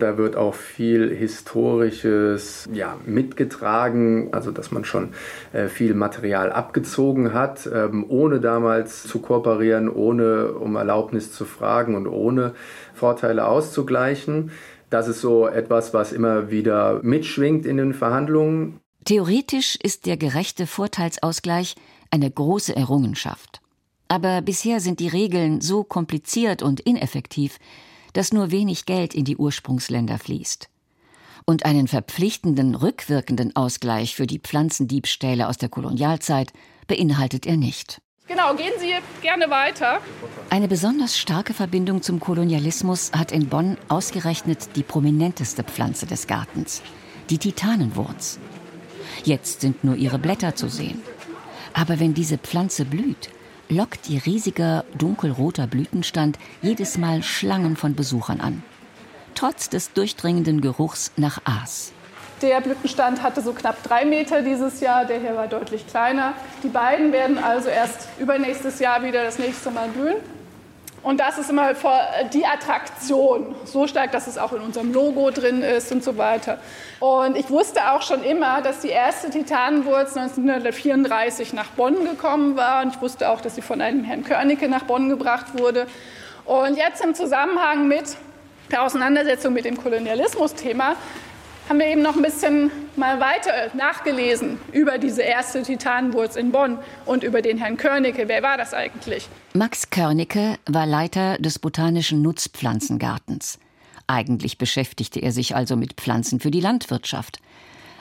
Da 0.03 0.19
wird 0.19 0.35
auch 0.35 0.55
viel 0.55 1.15
Historisches 1.15 2.69
ja, 2.73 2.97
mitgetragen, 3.07 4.31
also 4.33 4.51
dass 4.51 4.73
man 4.73 4.85
schon 4.85 5.11
äh, 5.53 5.69
viel 5.69 5.95
Material 5.95 6.51
abgezogen 6.51 7.33
hat, 7.33 7.71
ähm, 7.73 8.05
ohne 8.09 8.41
damals 8.41 9.05
zu 9.05 9.21
kooperieren, 9.21 9.89
ohne 9.89 10.55
um 10.55 10.75
Erlaubnis 10.75 11.31
zu 11.31 11.45
fragen 11.45 11.95
und 11.95 12.09
ohne 12.09 12.55
Vorteile 12.95 13.47
auszugleichen. 13.47 14.51
Das 14.91 15.07
ist 15.07 15.21
so 15.21 15.47
etwas, 15.47 15.95
was 15.95 16.13
immer 16.13 16.51
wieder 16.51 16.99
mitschwingt 17.05 17.65
in 17.65 17.77
den 17.77 17.95
Verhandlungen. 17.95 18.81
Theoretisch 19.05 19.79
ist 19.81 20.07
der 20.07 20.17
gerechte 20.17 20.67
Vorteilsausgleich 20.67 21.77
eine 22.11 22.29
große 22.29 22.75
Errungenschaft. 22.75 23.61
Aber 24.09 24.43
bisher 24.43 24.81
sind 24.81 24.99
die 24.99 25.07
Regeln 25.07 25.61
so 25.61 25.85
kompliziert 25.85 26.61
und 26.61 26.81
ineffektiv, 26.81 27.61
dass 28.13 28.33
nur 28.33 28.51
wenig 28.51 28.87
Geld 28.87 29.15
in 29.15 29.25
die 29.25 29.37
Ursprungsländer 29.37 30.19
fließt. 30.19 30.69
Und 31.45 31.65
einen 31.65 31.89
verpflichtenden 31.89 32.75
rückwirkenden 32.75 33.57
Ausgleich 33.57 34.15
für 34.15 34.27
die 34.27 34.39
Pflanzendiebstähle 34.39 35.49
aus 35.49 35.57
der 35.57 35.69
Kolonialzeit 35.69 36.53
beinhaltet 36.87 37.47
er 37.47 37.57
nicht. 37.57 38.01
Genau, 38.29 38.55
gehen 38.55 38.73
Sie 38.79 38.95
gerne 39.21 39.51
weiter. 39.51 40.01
Eine 40.49 40.69
besonders 40.69 41.19
starke 41.19 41.55
Verbindung 41.55 42.03
zum 42.03 42.21
Kolonialismus 42.21 43.11
hat 43.13 43.33
in 43.33 43.49
Bonn 43.49 43.77
ausgerechnet 43.89 44.77
die 44.77 44.85
prominenteste 44.85 45.65
Pflanze 45.65 46.07
des 46.07 46.27
Gartens, 46.27 46.83
die 47.31 47.39
Titanenwurz. 47.39 48.39
Jetzt 49.25 49.61
sind 49.61 49.85
nur 49.85 49.97
ihre 49.97 50.19
Blätter 50.19 50.55
zu 50.55 50.69
sehen. 50.69 51.03
Aber 51.75 52.01
wenn 52.01 52.15
diese 52.15 52.39
Pflanze 52.39 52.85
blüht, 52.85 53.31
lockt 53.73 54.11
ihr 54.11 54.25
riesiger 54.27 54.85
dunkelroter 54.97 55.67
Blütenstand 55.67 56.39
jedes 56.61 56.99
Mal 56.99 57.23
Schlangen 57.23 57.77
von 57.77 57.95
Besuchern 57.95 58.41
an. 58.41 58.63
Trotz 59.35 59.71
des 59.71 59.93
durchdringenden 59.93 60.61
Geruchs 60.61 61.11
nach 61.17 61.41
Aas. 61.45 61.93
Der 62.43 62.61
Blütenstand 62.61 63.23
hatte 63.23 63.41
so 63.41 63.53
knapp 63.53 63.83
drei 63.83 64.05
Meter 64.05 64.43
dieses 64.43 64.81
Jahr, 64.81 65.05
der 65.05 65.21
hier 65.21 65.37
war 65.37 65.47
deutlich 65.47 65.87
kleiner. 65.87 66.35
Die 66.63 66.69
beiden 66.69 67.13
werden 67.13 67.39
also 67.39 67.69
erst 67.69 68.09
übernächstes 68.19 68.79
Jahr 68.79 69.03
wieder 69.05 69.25
das 69.25 69.39
nächste 69.39 69.71
Mal 69.71 69.89
blühen. 69.89 70.17
Und 71.03 71.19
das 71.19 71.37
ist 71.37 71.51
immer 71.51 71.73
die 72.33 72.47
Attraktion, 72.47 73.57
so 73.65 73.89
stark, 73.89 74.13
dass 74.13 74.29
es 74.29 74.39
auch 74.39 74.53
in 74.53 74.61
unserem 74.61 74.93
Logo 74.93 75.31
drin 75.31 75.63
ist 75.63 75.91
und 75.91 76.05
so 76.05 76.17
weiter. 76.17 76.59
Und 77.01 77.37
ich 77.37 77.51
wusste 77.51 77.91
auch 77.91 78.03
schon 78.03 78.23
immer, 78.23 78.63
dass 78.63 78.81
die 78.81 78.91
erste 78.91 79.29
Titanenwurz 79.29 80.17
1934 80.17 81.55
nach 81.55 81.69
Bonn 81.71 82.05
gekommen 82.05 82.57
war. 82.57 82.83
Und 82.83 82.95
ich 82.95 83.01
wusste 83.01 83.31
auch, 83.31 83.41
dass 83.41 83.57
sie 83.57 83.63
von 83.63 83.81
einem 83.81 84.05
Herrn 84.05 84.23
Körnicke 84.23 84.69
nach 84.69 84.85
Bonn 84.85 85.09
gebracht 85.09 85.59
wurde. 85.59 85.87
Und 86.45 86.77
jetzt 86.77 87.05
im 87.05 87.15
Zusammenhang 87.15 87.89
mit 87.89 88.17
der 88.71 88.83
Auseinandersetzung 88.83 89.53
mit 89.53 89.65
dem 89.65 89.77
Kolonialismus-Thema 89.77 90.95
haben 91.69 91.79
wir 91.79 91.87
eben 91.87 92.03
noch 92.03 92.17
ein 92.17 92.23
bisschen 92.23 92.71
mal 92.97 93.21
weiter 93.21 93.71
nachgelesen 93.75 94.59
über 94.73 94.99
diese 94.99 95.23
erste 95.23 95.63
Titanenwurz 95.63 96.37
in 96.37 96.53
Bonn 96.53 96.79
und 97.07 97.25
über 97.25 97.43
den 97.43 97.59
Herrn 97.59 97.77
Körnicke. 97.77 98.29
Wer 98.29 98.43
war 98.43 98.59
das 98.59 98.75
eigentlich? 98.75 99.29
Max 99.55 99.91
Körnicke 99.91 100.59
war 100.67 100.87
Leiter 100.87 101.39
des 101.39 101.59
Botanischen 101.59 102.23
Nutzpflanzengartens. 102.23 103.59
Eigentlich 104.07 104.59
beschäftigte 104.59 105.21
er 105.21 105.33
sich 105.33 105.55
also 105.55 105.77
mit 105.77 105.95
Pflanzen 105.95 106.41
für 106.41 106.51
die 106.51 106.61
Landwirtschaft. 106.61 107.41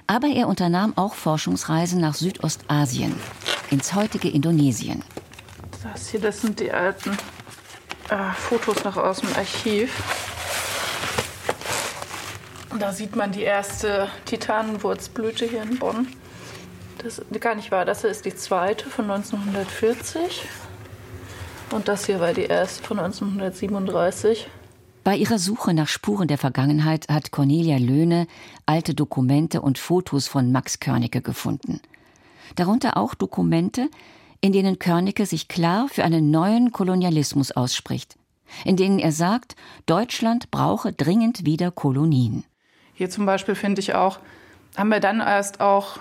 Aber 0.07 0.27
er 0.27 0.47
unternahm 0.47 0.97
auch 0.97 1.13
Forschungsreisen 1.13 2.01
nach 2.01 2.15
Südostasien, 2.15 3.15
ins 3.69 3.93
heutige 3.93 4.29
Indonesien. 4.29 5.03
Das 5.83 6.09
hier, 6.09 6.19
das 6.19 6.41
sind 6.41 6.59
die 6.59 6.71
alten 6.71 7.11
äh, 8.09 8.33
Fotos 8.35 8.83
noch 8.83 8.97
aus 8.97 9.21
dem 9.21 9.29
Archiv. 9.35 10.30
Da 12.79 12.93
sieht 12.93 13.15
man 13.15 13.31
die 13.31 13.43
erste 13.43 14.07
Titanenwurzblüte 14.25 15.45
hier 15.45 15.63
in 15.63 15.77
Bonn. 15.77 16.07
Das 16.99 17.19
ist 17.19 17.41
gar 17.41 17.55
nicht 17.55 17.71
wahr, 17.71 17.83
das 17.83 18.01
hier 18.01 18.09
ist 18.09 18.25
die 18.25 18.35
zweite 18.35 18.89
von 18.89 19.09
1940. 19.09 20.43
Und 21.71 21.87
das 21.87 22.05
hier 22.05 22.19
war 22.19 22.33
die 22.33 22.45
erste 22.45 22.83
von 22.83 22.99
1937. 22.99 24.47
Bei 25.03 25.15
ihrer 25.15 25.39
Suche 25.39 25.73
nach 25.73 25.87
Spuren 25.87 26.27
der 26.27 26.37
Vergangenheit 26.37 27.07
hat 27.09 27.31
Cornelia 27.31 27.77
Löhne 27.77 28.27
alte 28.65 28.93
Dokumente 28.93 29.61
und 29.61 29.79
Fotos 29.79 30.27
von 30.27 30.51
Max 30.51 30.79
Körnicke 30.79 31.21
gefunden. 31.21 31.81
Darunter 32.55 32.97
auch 32.97 33.15
Dokumente, 33.15 33.89
in 34.41 34.51
denen 34.53 34.79
Körnicke 34.79 35.25
sich 35.25 35.47
klar 35.47 35.87
für 35.89 36.03
einen 36.03 36.29
neuen 36.29 36.71
Kolonialismus 36.71 37.51
ausspricht, 37.51 38.15
in 38.63 38.75
denen 38.75 38.99
er 38.99 39.11
sagt, 39.11 39.55
Deutschland 39.87 40.51
brauche 40.51 40.93
dringend 40.93 41.45
wieder 41.45 41.71
Kolonien. 41.71 42.43
Hier 42.93 43.09
zum 43.09 43.25
Beispiel 43.25 43.55
finde 43.55 43.79
ich 43.79 43.95
auch, 43.95 44.19
haben 44.77 44.89
wir 44.89 44.99
dann 44.99 45.19
erst 45.19 45.59
auch 45.59 45.99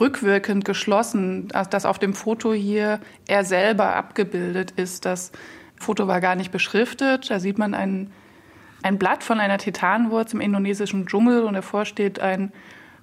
rückwirkend 0.00 0.64
geschlossen, 0.64 1.48
dass 1.48 1.84
auf 1.84 1.98
dem 1.98 2.14
Foto 2.14 2.52
hier 2.52 3.00
er 3.26 3.44
selber 3.44 3.94
abgebildet 3.94 4.72
ist. 4.72 5.04
Das 5.04 5.32
Foto 5.76 6.06
war 6.08 6.20
gar 6.20 6.34
nicht 6.34 6.50
beschriftet. 6.50 7.30
Da 7.30 7.40
sieht 7.40 7.58
man 7.58 7.74
ein, 7.74 8.10
ein 8.82 8.98
Blatt 8.98 9.22
von 9.22 9.38
einer 9.38 9.58
Titanwurz 9.58 10.32
im 10.32 10.40
indonesischen 10.40 11.06
Dschungel 11.06 11.44
und 11.44 11.52
davor 11.54 11.84
steht 11.84 12.20
ein 12.20 12.52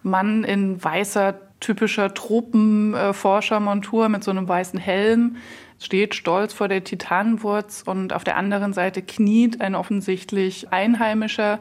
Mann 0.01 0.43
in 0.43 0.83
weißer, 0.83 1.39
typischer 1.59 2.13
Tropenforschermontur 2.13 4.09
mit 4.09 4.23
so 4.23 4.31
einem 4.31 4.47
weißen 4.47 4.79
Helm, 4.79 5.35
steht 5.79 6.15
stolz 6.15 6.53
vor 6.53 6.69
der 6.69 6.83
Titanwurz 6.83 7.83
und 7.85 8.13
auf 8.13 8.23
der 8.23 8.37
anderen 8.37 8.73
Seite 8.73 9.01
kniet 9.01 9.59
ein 9.61 9.75
offensichtlich 9.75 10.71
Einheimischer 10.71 11.59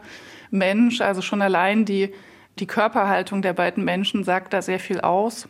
Mensch. 0.51 1.01
Also 1.01 1.23
schon 1.23 1.43
allein 1.43 1.85
die, 1.85 2.11
die 2.59 2.67
Körperhaltung 2.67 3.43
der 3.43 3.53
beiden 3.53 3.85
Menschen 3.85 4.25
sagt 4.25 4.53
da 4.53 4.63
sehr 4.63 4.79
viel 4.79 5.01
aus. 5.01 5.49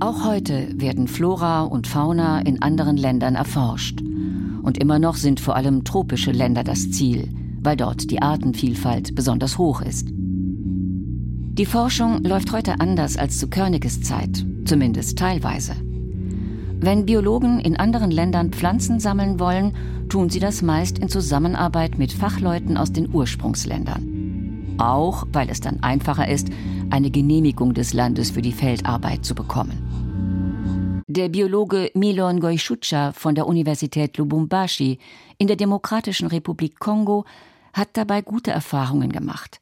Auch 0.00 0.24
heute 0.24 0.68
werden 0.80 1.08
Flora 1.08 1.62
und 1.62 1.86
Fauna 1.86 2.40
in 2.40 2.62
anderen 2.62 2.96
Ländern 2.96 3.34
erforscht. 3.34 4.00
Und 4.62 4.78
immer 4.78 4.98
noch 4.98 5.16
sind 5.16 5.40
vor 5.40 5.56
allem 5.56 5.84
tropische 5.84 6.32
Länder 6.32 6.64
das 6.64 6.90
Ziel, 6.90 7.28
weil 7.60 7.76
dort 7.76 8.10
die 8.10 8.22
Artenvielfalt 8.22 9.14
besonders 9.14 9.58
hoch 9.58 9.82
ist. 9.82 10.08
Die 10.10 11.66
Forschung 11.66 12.24
läuft 12.24 12.52
heute 12.52 12.80
anders 12.80 13.18
als 13.18 13.38
zu 13.38 13.50
Körniges 13.50 14.00
Zeit, 14.00 14.46
zumindest 14.64 15.18
teilweise. 15.18 15.74
Wenn 16.82 17.04
Biologen 17.04 17.60
in 17.60 17.76
anderen 17.76 18.10
Ländern 18.10 18.52
Pflanzen 18.52 19.00
sammeln 19.00 19.38
wollen, 19.38 19.76
tun 20.08 20.30
sie 20.30 20.40
das 20.40 20.62
meist 20.62 20.98
in 20.98 21.10
Zusammenarbeit 21.10 21.98
mit 21.98 22.10
Fachleuten 22.10 22.78
aus 22.78 22.90
den 22.90 23.12
Ursprungsländern. 23.12 24.76
Auch 24.78 25.26
weil 25.30 25.50
es 25.50 25.60
dann 25.60 25.82
einfacher 25.82 26.26
ist, 26.26 26.48
eine 26.88 27.10
Genehmigung 27.10 27.74
des 27.74 27.92
Landes 27.92 28.30
für 28.30 28.40
die 28.40 28.52
Feldarbeit 28.52 29.26
zu 29.26 29.34
bekommen. 29.34 31.04
Der 31.06 31.28
Biologe 31.28 31.90
Milon 31.92 32.40
Goishucha 32.40 33.12
von 33.12 33.34
der 33.34 33.46
Universität 33.46 34.16
Lubumbashi 34.16 34.98
in 35.36 35.48
der 35.48 35.56
Demokratischen 35.56 36.28
Republik 36.28 36.78
Kongo 36.78 37.26
hat 37.74 37.90
dabei 37.92 38.22
gute 38.22 38.52
Erfahrungen 38.52 39.12
gemacht. 39.12 39.60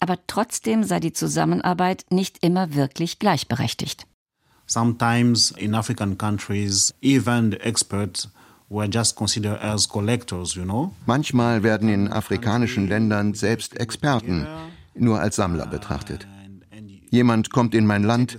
Aber 0.00 0.18
trotzdem 0.26 0.84
sei 0.84 1.00
die 1.00 1.14
Zusammenarbeit 1.14 2.04
nicht 2.10 2.44
immer 2.44 2.74
wirklich 2.74 3.18
gleichberechtigt. 3.18 4.06
Sometimes 4.72 5.50
in 5.58 5.74
African 5.74 6.16
countries, 6.16 6.94
even 7.02 7.50
the 7.50 7.60
experts 7.60 8.28
Manchmal 11.06 11.62
werden 11.62 11.88
in 11.90 12.08
afrikanischen 12.10 12.88
Ländern 12.88 13.34
selbst 13.34 13.78
Experten 13.78 14.46
nur 14.94 15.20
als 15.20 15.36
Sammler 15.36 15.66
betrachtet. 15.66 16.26
Jemand 17.10 17.50
kommt 17.50 17.74
in 17.74 17.84
mein 17.84 18.02
Land, 18.02 18.34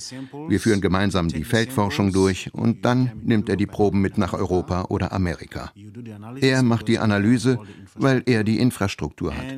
wir 0.48 0.60
führen 0.60 0.82
gemeinsam 0.82 1.28
die 1.28 1.44
Feldforschung 1.44 2.12
durch 2.12 2.52
und 2.52 2.84
dann 2.84 3.12
nimmt 3.24 3.48
er 3.48 3.56
die 3.56 3.68
Proben 3.68 4.02
mit 4.02 4.18
nach 4.18 4.34
Europa 4.34 4.86
oder 4.90 5.12
Amerika. 5.12 5.72
Er 6.42 6.64
macht 6.64 6.88
die 6.88 6.98
Analyse, 6.98 7.60
weil 7.94 8.24
er 8.26 8.44
die 8.44 8.58
Infrastruktur 8.58 9.36
hat. 9.38 9.54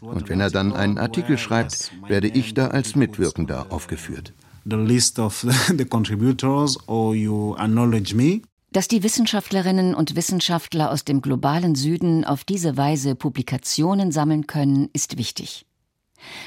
Und 0.00 0.30
wenn 0.30 0.40
er 0.40 0.50
dann 0.50 0.72
einen 0.72 0.96
Artikel 0.96 1.36
schreibt, 1.36 1.92
werde 2.08 2.28
ich 2.28 2.54
da 2.54 2.68
als 2.68 2.96
Mitwirkender 2.96 3.66
aufgeführt. 3.68 4.32
The 4.68 4.76
list 4.76 5.20
of 5.20 5.44
the 5.78 5.84
contributors 5.84 6.76
or 6.88 7.14
you 7.14 7.54
acknowledge 7.56 8.14
me. 8.14 8.42
Dass 8.72 8.88
die 8.88 9.04
Wissenschaftlerinnen 9.04 9.94
und 9.94 10.16
Wissenschaftler 10.16 10.90
aus 10.90 11.04
dem 11.04 11.22
globalen 11.22 11.76
Süden 11.76 12.24
auf 12.24 12.42
diese 12.42 12.76
Weise 12.76 13.14
Publikationen 13.14 14.10
sammeln 14.10 14.48
können, 14.48 14.90
ist 14.92 15.18
wichtig. 15.18 15.66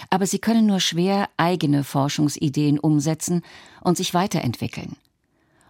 Aber 0.09 0.25
sie 0.25 0.39
können 0.39 0.65
nur 0.65 0.81
schwer 0.81 1.29
eigene 1.37 1.85
Forschungsideen 1.85 2.77
umsetzen 2.77 3.41
und 3.81 3.95
sich 3.95 4.13
weiterentwickeln. 4.13 4.97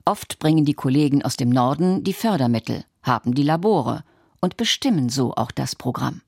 Oft 0.05 0.39
bringen 0.39 0.65
die 0.65 0.73
Kollegen 0.73 1.21
aus 1.21 1.37
dem 1.37 1.49
Norden 1.49 2.03
die 2.03 2.13
Fördermittel, 2.13 2.83
haben 3.03 3.35
die 3.35 3.43
Labore 3.43 4.03
und 4.41 4.57
bestimmen 4.57 5.09
so 5.09 5.35
auch 5.35 5.51
das 5.51 5.75
Programm. 5.75 6.21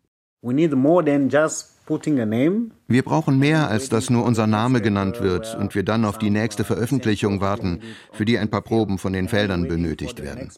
We 0.43 0.53
need 0.53 0.71
more 0.75 1.03
than 1.03 1.29
just 1.29 1.70
wir 1.87 3.03
brauchen 3.03 3.39
mehr, 3.39 3.69
als 3.69 3.89
dass 3.89 4.09
nur 4.09 4.23
unser 4.23 4.47
Name 4.47 4.81
genannt 4.81 5.21
wird 5.21 5.55
und 5.55 5.75
wir 5.75 5.83
dann 5.83 6.05
auf 6.05 6.17
die 6.17 6.29
nächste 6.29 6.63
Veröffentlichung 6.63 7.41
warten, 7.41 7.81
für 8.11 8.25
die 8.25 8.37
ein 8.37 8.49
paar 8.49 8.61
Proben 8.61 8.97
von 8.97 9.13
den 9.13 9.27
Feldern 9.27 9.67
benötigt 9.67 10.21
werden. 10.21 10.49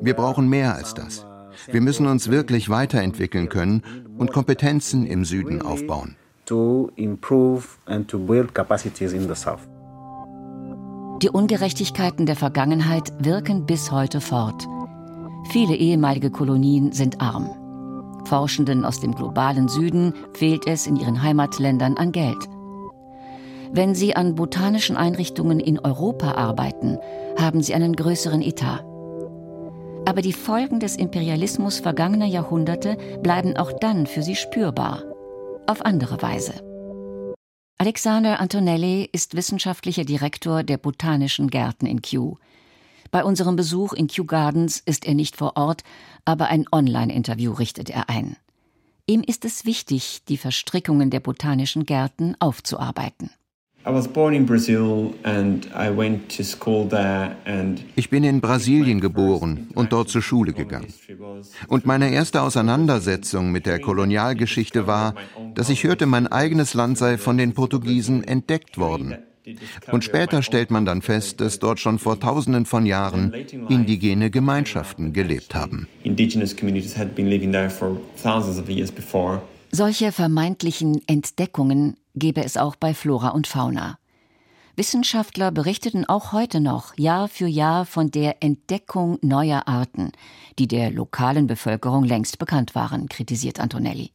Wir 0.00 0.14
brauchen 0.14 0.48
mehr 0.48 0.74
als 0.74 0.94
das. 0.94 1.24
Wir 1.70 1.80
müssen 1.80 2.06
uns 2.06 2.30
wirklich 2.30 2.68
weiterentwickeln 2.68 3.48
können 3.48 3.82
und 4.18 4.32
Kompetenzen 4.32 5.06
im 5.06 5.24
Süden 5.24 5.62
aufbauen. 5.62 6.16
Die 11.22 11.30
Ungerechtigkeiten 11.30 12.26
der 12.26 12.36
Vergangenheit 12.36 13.12
wirken 13.18 13.66
bis 13.66 13.90
heute 13.90 14.20
fort. 14.20 14.66
Viele 15.50 15.74
ehemalige 15.74 16.30
Kolonien 16.30 16.92
sind 16.92 17.20
arm. 17.20 17.65
Forschenden 18.26 18.84
aus 18.84 19.00
dem 19.00 19.14
globalen 19.14 19.68
Süden 19.68 20.12
fehlt 20.34 20.66
es 20.66 20.86
in 20.86 20.96
ihren 20.96 21.22
Heimatländern 21.22 21.96
an 21.96 22.12
Geld. 22.12 22.48
Wenn 23.72 23.94
sie 23.94 24.14
an 24.14 24.34
botanischen 24.34 24.96
Einrichtungen 24.96 25.60
in 25.60 25.78
Europa 25.78 26.32
arbeiten, 26.32 26.98
haben 27.38 27.62
sie 27.62 27.74
einen 27.74 27.94
größeren 27.94 28.42
Etat. 28.42 28.84
Aber 30.06 30.22
die 30.22 30.32
Folgen 30.32 30.78
des 30.78 30.96
Imperialismus 30.96 31.80
vergangener 31.80 32.26
Jahrhunderte 32.26 32.96
bleiben 33.22 33.56
auch 33.56 33.72
dann 33.72 34.06
für 34.06 34.22
sie 34.22 34.36
spürbar, 34.36 35.02
auf 35.66 35.84
andere 35.84 36.22
Weise. 36.22 36.54
Alexander 37.78 38.40
Antonelli 38.40 39.08
ist 39.12 39.36
wissenschaftlicher 39.36 40.04
Direktor 40.04 40.62
der 40.62 40.78
Botanischen 40.78 41.48
Gärten 41.48 41.86
in 41.86 42.02
Kew. 42.02 42.34
Bei 43.10 43.24
unserem 43.24 43.56
Besuch 43.56 43.92
in 43.92 44.06
Kew 44.06 44.24
Gardens 44.24 44.80
ist 44.84 45.06
er 45.06 45.14
nicht 45.14 45.36
vor 45.36 45.56
Ort, 45.56 45.82
aber 46.24 46.48
ein 46.48 46.66
Online-Interview 46.70 47.52
richtet 47.52 47.90
er 47.90 48.08
ein. 48.08 48.36
Ihm 49.06 49.22
ist 49.22 49.44
es 49.44 49.64
wichtig, 49.64 50.22
die 50.28 50.36
Verstrickungen 50.36 51.10
der 51.10 51.20
botanischen 51.20 51.86
Gärten 51.86 52.34
aufzuarbeiten. 52.40 53.30
Ich 57.94 58.10
bin 58.10 58.24
in 58.24 58.40
Brasilien 58.40 59.00
geboren 59.00 59.68
und 59.74 59.92
dort 59.92 60.08
zur 60.08 60.22
Schule 60.22 60.52
gegangen. 60.52 60.92
Und 61.68 61.86
meine 61.86 62.10
erste 62.10 62.42
Auseinandersetzung 62.42 63.52
mit 63.52 63.66
der 63.66 63.78
Kolonialgeschichte 63.78 64.88
war, 64.88 65.14
dass 65.54 65.68
ich 65.68 65.84
hörte, 65.84 66.06
mein 66.06 66.26
eigenes 66.26 66.74
Land 66.74 66.98
sei 66.98 67.16
von 67.16 67.38
den 67.38 67.54
Portugiesen 67.54 68.24
entdeckt 68.24 68.76
worden. 68.76 69.18
Und 69.92 70.04
später 70.04 70.42
stellt 70.42 70.70
man 70.70 70.84
dann 70.84 71.02
fest, 71.02 71.40
dass 71.40 71.58
dort 71.58 71.80
schon 71.80 71.98
vor 71.98 72.18
Tausenden 72.18 72.66
von 72.66 72.86
Jahren 72.86 73.32
indigene 73.68 74.30
Gemeinschaften 74.30 75.12
gelebt 75.12 75.54
haben. 75.54 75.88
Solche 79.72 80.12
vermeintlichen 80.12 81.02
Entdeckungen 81.06 81.96
gäbe 82.14 82.44
es 82.44 82.56
auch 82.56 82.76
bei 82.76 82.94
Flora 82.94 83.28
und 83.28 83.46
Fauna. 83.46 83.98
Wissenschaftler 84.76 85.52
berichteten 85.52 86.04
auch 86.04 86.32
heute 86.32 86.60
noch 86.60 86.96
Jahr 86.98 87.28
für 87.28 87.46
Jahr 87.46 87.86
von 87.86 88.10
der 88.10 88.42
Entdeckung 88.42 89.18
neuer 89.22 89.66
Arten, 89.66 90.12
die 90.58 90.68
der 90.68 90.90
lokalen 90.90 91.46
Bevölkerung 91.46 92.04
längst 92.04 92.38
bekannt 92.38 92.74
waren, 92.74 93.08
kritisiert 93.08 93.58
Antonelli. 93.58 94.10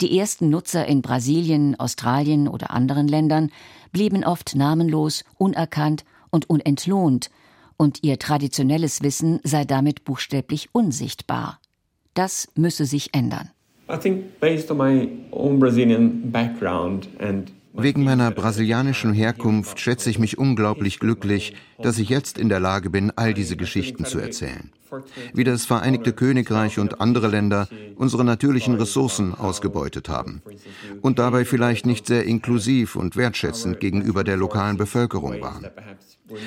Die 0.00 0.16
ersten 0.16 0.48
Nutzer 0.48 0.86
in 0.86 1.02
Brasilien, 1.02 1.78
Australien 1.78 2.46
oder 2.46 2.70
anderen 2.70 3.08
Ländern 3.08 3.50
blieben 3.90 4.24
oft 4.24 4.54
namenlos, 4.54 5.24
unerkannt 5.36 6.04
und 6.30 6.48
unentlohnt, 6.48 7.30
und 7.76 8.02
ihr 8.02 8.18
traditionelles 8.18 9.02
Wissen 9.02 9.38
sei 9.44 9.64
damit 9.64 10.04
buchstäblich 10.04 10.68
unsichtbar. 10.72 11.60
Das 12.14 12.48
müsse 12.56 12.84
sich 12.84 13.14
ändern. 13.14 13.50
Wegen 17.72 18.04
meiner 18.04 18.30
brasilianischen 18.30 19.12
Herkunft 19.12 19.78
schätze 19.78 20.10
ich 20.10 20.18
mich 20.18 20.38
unglaublich 20.38 20.98
glücklich, 20.98 21.54
dass 21.80 21.98
ich 21.98 22.08
jetzt 22.08 22.38
in 22.38 22.48
der 22.48 22.60
Lage 22.60 22.90
bin, 22.90 23.12
all 23.16 23.34
diese 23.34 23.56
Geschichten 23.56 24.04
zu 24.04 24.18
erzählen 24.18 24.70
wie 25.32 25.44
das 25.44 25.66
Vereinigte 25.66 26.12
Königreich 26.12 26.78
und 26.78 27.00
andere 27.00 27.28
Länder 27.28 27.68
unsere 27.96 28.24
natürlichen 28.24 28.74
Ressourcen 28.74 29.34
ausgebeutet 29.34 30.08
haben 30.08 30.42
und 31.02 31.18
dabei 31.18 31.44
vielleicht 31.44 31.86
nicht 31.86 32.06
sehr 32.06 32.24
inklusiv 32.24 32.96
und 32.96 33.16
wertschätzend 33.16 33.80
gegenüber 33.80 34.24
der 34.24 34.36
lokalen 34.36 34.76
Bevölkerung 34.76 35.40
waren. 35.40 35.66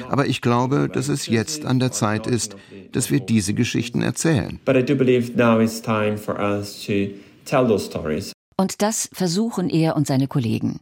Aber 0.09 0.27
ich 0.27 0.41
glaube, 0.41 0.89
dass 0.91 1.07
es 1.07 1.27
jetzt 1.27 1.65
an 1.65 1.79
der 1.79 1.91
Zeit 1.91 2.27
ist, 2.27 2.55
dass 2.91 3.09
wir 3.09 3.19
diese 3.19 3.53
Geschichten 3.53 4.01
erzählen. 4.01 4.59
Und 8.57 8.81
das 8.81 9.09
versuchen 9.11 9.69
er 9.69 9.95
und 9.95 10.07
seine 10.07 10.27
Kollegen. 10.27 10.79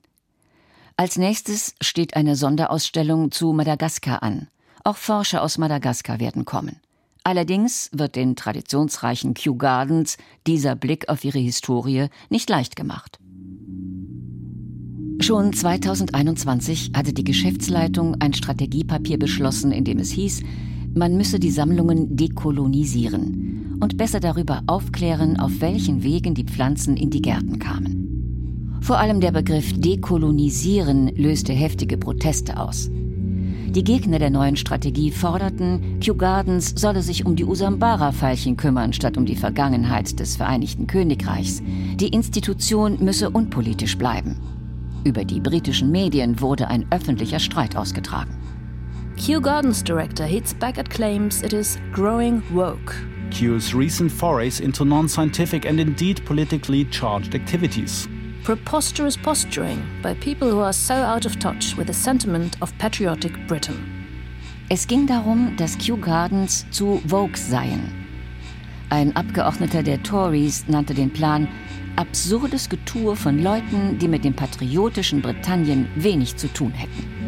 Als 1.00 1.18
nächstes 1.18 1.76
steht 1.80 2.18
eine 2.18 2.36
Sonderausstellung 2.36 3.32
zu 3.32 3.54
Madagaskar 3.54 4.22
an. 4.22 4.50
Auch 4.84 4.98
Forscher 4.98 5.42
aus 5.42 5.58
Madagaskar 5.58 6.20
werden 6.20 6.44
kommen. 6.44 6.76
Allerdings 7.24 7.90
wird 7.94 8.18
den 8.18 8.36
traditionsreichen 8.36 9.34
Kew 9.34 9.56
Gardens 9.56 10.18
dieser 10.46 10.76
Blick 10.76 11.08
auf 11.08 11.24
ihre 11.24 11.40
Historie 11.40 12.08
nicht 12.30 12.50
leicht 12.50 12.76
gemacht. 12.76 13.18
Schon 15.22 15.54
2021 15.54 16.92
hatte 16.94 17.14
die 17.14 17.24
Geschäftsleitung 17.24 18.20
ein 18.20 18.34
Strategiepapier 18.34 19.18
beschlossen, 19.18 19.72
in 19.72 19.86
dem 19.86 20.00
es 20.00 20.12
hieß, 20.12 20.42
man 20.96 21.16
müsse 21.16 21.40
die 21.40 21.52
Sammlungen 21.52 22.18
dekolonisieren 22.18 23.78
und 23.80 23.96
besser 23.96 24.20
darüber 24.20 24.64
aufklären, 24.68 25.40
auf 25.40 25.62
welchen 25.62 26.04
Wegen 26.04 26.36
die 26.36 26.44
Pflanzen 26.44 26.98
in 26.98 27.10
die 27.10 27.22
Gärten 27.22 27.58
kamen. 27.58 27.99
Vor 28.82 28.98
allem 28.98 29.20
der 29.20 29.32
Begriff 29.32 29.80
dekolonisieren 29.80 31.08
löste 31.16 31.54
heftige 31.54 31.98
Proteste 31.98 32.58
aus. 32.58 32.90
Die 32.92 33.84
Gegner 33.84 34.18
der 34.18 34.32
neuen 34.32 34.56
Strategie 34.56 35.12
forderten, 35.12 36.00
Kew 36.00 36.16
Gardens 36.16 36.74
solle 36.76 37.04
sich 37.04 37.26
um 37.26 37.36
die 37.36 37.46
Usambara-Veilchen 37.46 38.58
kümmern, 38.58 38.94
statt 38.94 39.16
um 39.16 39.28
die 39.28 39.36
Vergangenheit 39.36 40.20
des 40.20 40.38
Vereinigten 40.38 40.88
Königreichs. 40.88 41.62
Die 41.96 42.08
Institution 42.08 42.98
müsse 43.00 43.30
unpolitisch 43.30 43.96
bleiben. 43.96 44.38
Über 45.04 45.24
die 45.24 45.40
britischen 45.40 45.92
Medien 45.92 46.42
wurde 46.42 46.68
ein 46.68 46.88
öffentlicher 46.90 47.40
Streit 47.40 47.76
ausgetragen. 47.76 48.36
Kew 49.18 49.40
Gardens 49.40 49.84
Director 49.84 50.26
hits 50.26 50.54
back 50.54 50.80
at 50.80 50.90
claims 50.90 51.44
it 51.44 51.54
is 51.54 51.78
growing 51.94 52.42
woke. 52.52 52.96
Kew's 53.30 53.76
recent 53.76 54.12
forays 54.12 54.60
into 54.60 54.84
non-scientific 54.84 55.68
and 55.68 55.80
indeed 55.80 56.26
politically 56.26 56.86
charged 56.90 57.36
activities 57.36 58.10
preposterous 58.44 59.18
posturing 59.18 59.82
by 60.02 60.14
people 60.16 60.50
who 60.50 60.60
are 60.60 60.74
so 60.74 60.94
out 60.94 61.26
of 61.26 61.40
touch 61.40 61.76
with 61.78 61.88
the 61.88 61.94
sentiment 61.94 62.58
of 62.62 62.78
patriotic 62.78 63.34
Britain. 63.48 63.78
Es 64.70 64.86
ging 64.86 65.08
darum, 65.08 65.56
dass 65.58 65.78
Kew 65.78 65.98
Gardens 65.98 66.66
zu 66.72 67.02
Vogue 67.08 67.36
seien. 67.36 67.92
Ein 68.90 69.16
Abgeordneter 69.16 69.84
der 69.84 70.02
Tories 70.04 70.68
nannte 70.68 70.94
den 70.94 71.12
Plan 71.12 71.48
absurdes 71.96 72.70
Getue 72.70 73.16
von 73.16 73.42
Leuten, 73.42 74.00
die 74.00 74.08
mit 74.08 74.24
dem 74.24 74.36
patriotischen 74.36 75.22
Britannien 75.22 75.88
wenig 75.96 76.38
zu 76.38 76.48
tun 76.48 76.72
hätten. 76.72 77.20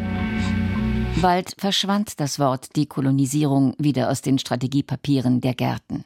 Bald 1.22 1.54
verschwand 1.58 2.20
das 2.20 2.40
Wort 2.40 2.76
Dekolonisierung 2.76 3.76
wieder 3.78 4.10
aus 4.10 4.22
den 4.22 4.40
Strategiepapieren 4.40 5.42
der 5.42 5.54
Gärten. 5.54 6.06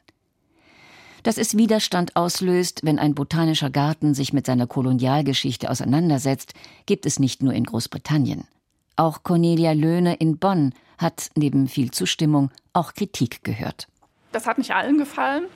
Dass 1.26 1.38
es 1.38 1.56
Widerstand 1.56 2.14
auslöst, 2.14 2.82
wenn 2.84 3.00
ein 3.00 3.16
botanischer 3.16 3.68
Garten 3.68 4.14
sich 4.14 4.32
mit 4.32 4.46
seiner 4.46 4.68
Kolonialgeschichte 4.68 5.68
auseinandersetzt, 5.68 6.54
gibt 6.86 7.04
es 7.04 7.18
nicht 7.18 7.42
nur 7.42 7.52
in 7.52 7.64
Großbritannien. 7.64 8.46
Auch 8.94 9.24
Cornelia 9.24 9.72
Löhne 9.72 10.14
in 10.14 10.38
Bonn 10.38 10.72
hat 10.98 11.30
neben 11.34 11.66
viel 11.66 11.90
Zustimmung 11.90 12.52
auch 12.74 12.94
Kritik 12.94 13.42
gehört. 13.42 13.88
Das 14.30 14.46
hat 14.46 14.58
nicht 14.58 14.70
allen 14.70 14.98
gefallen, 14.98 15.46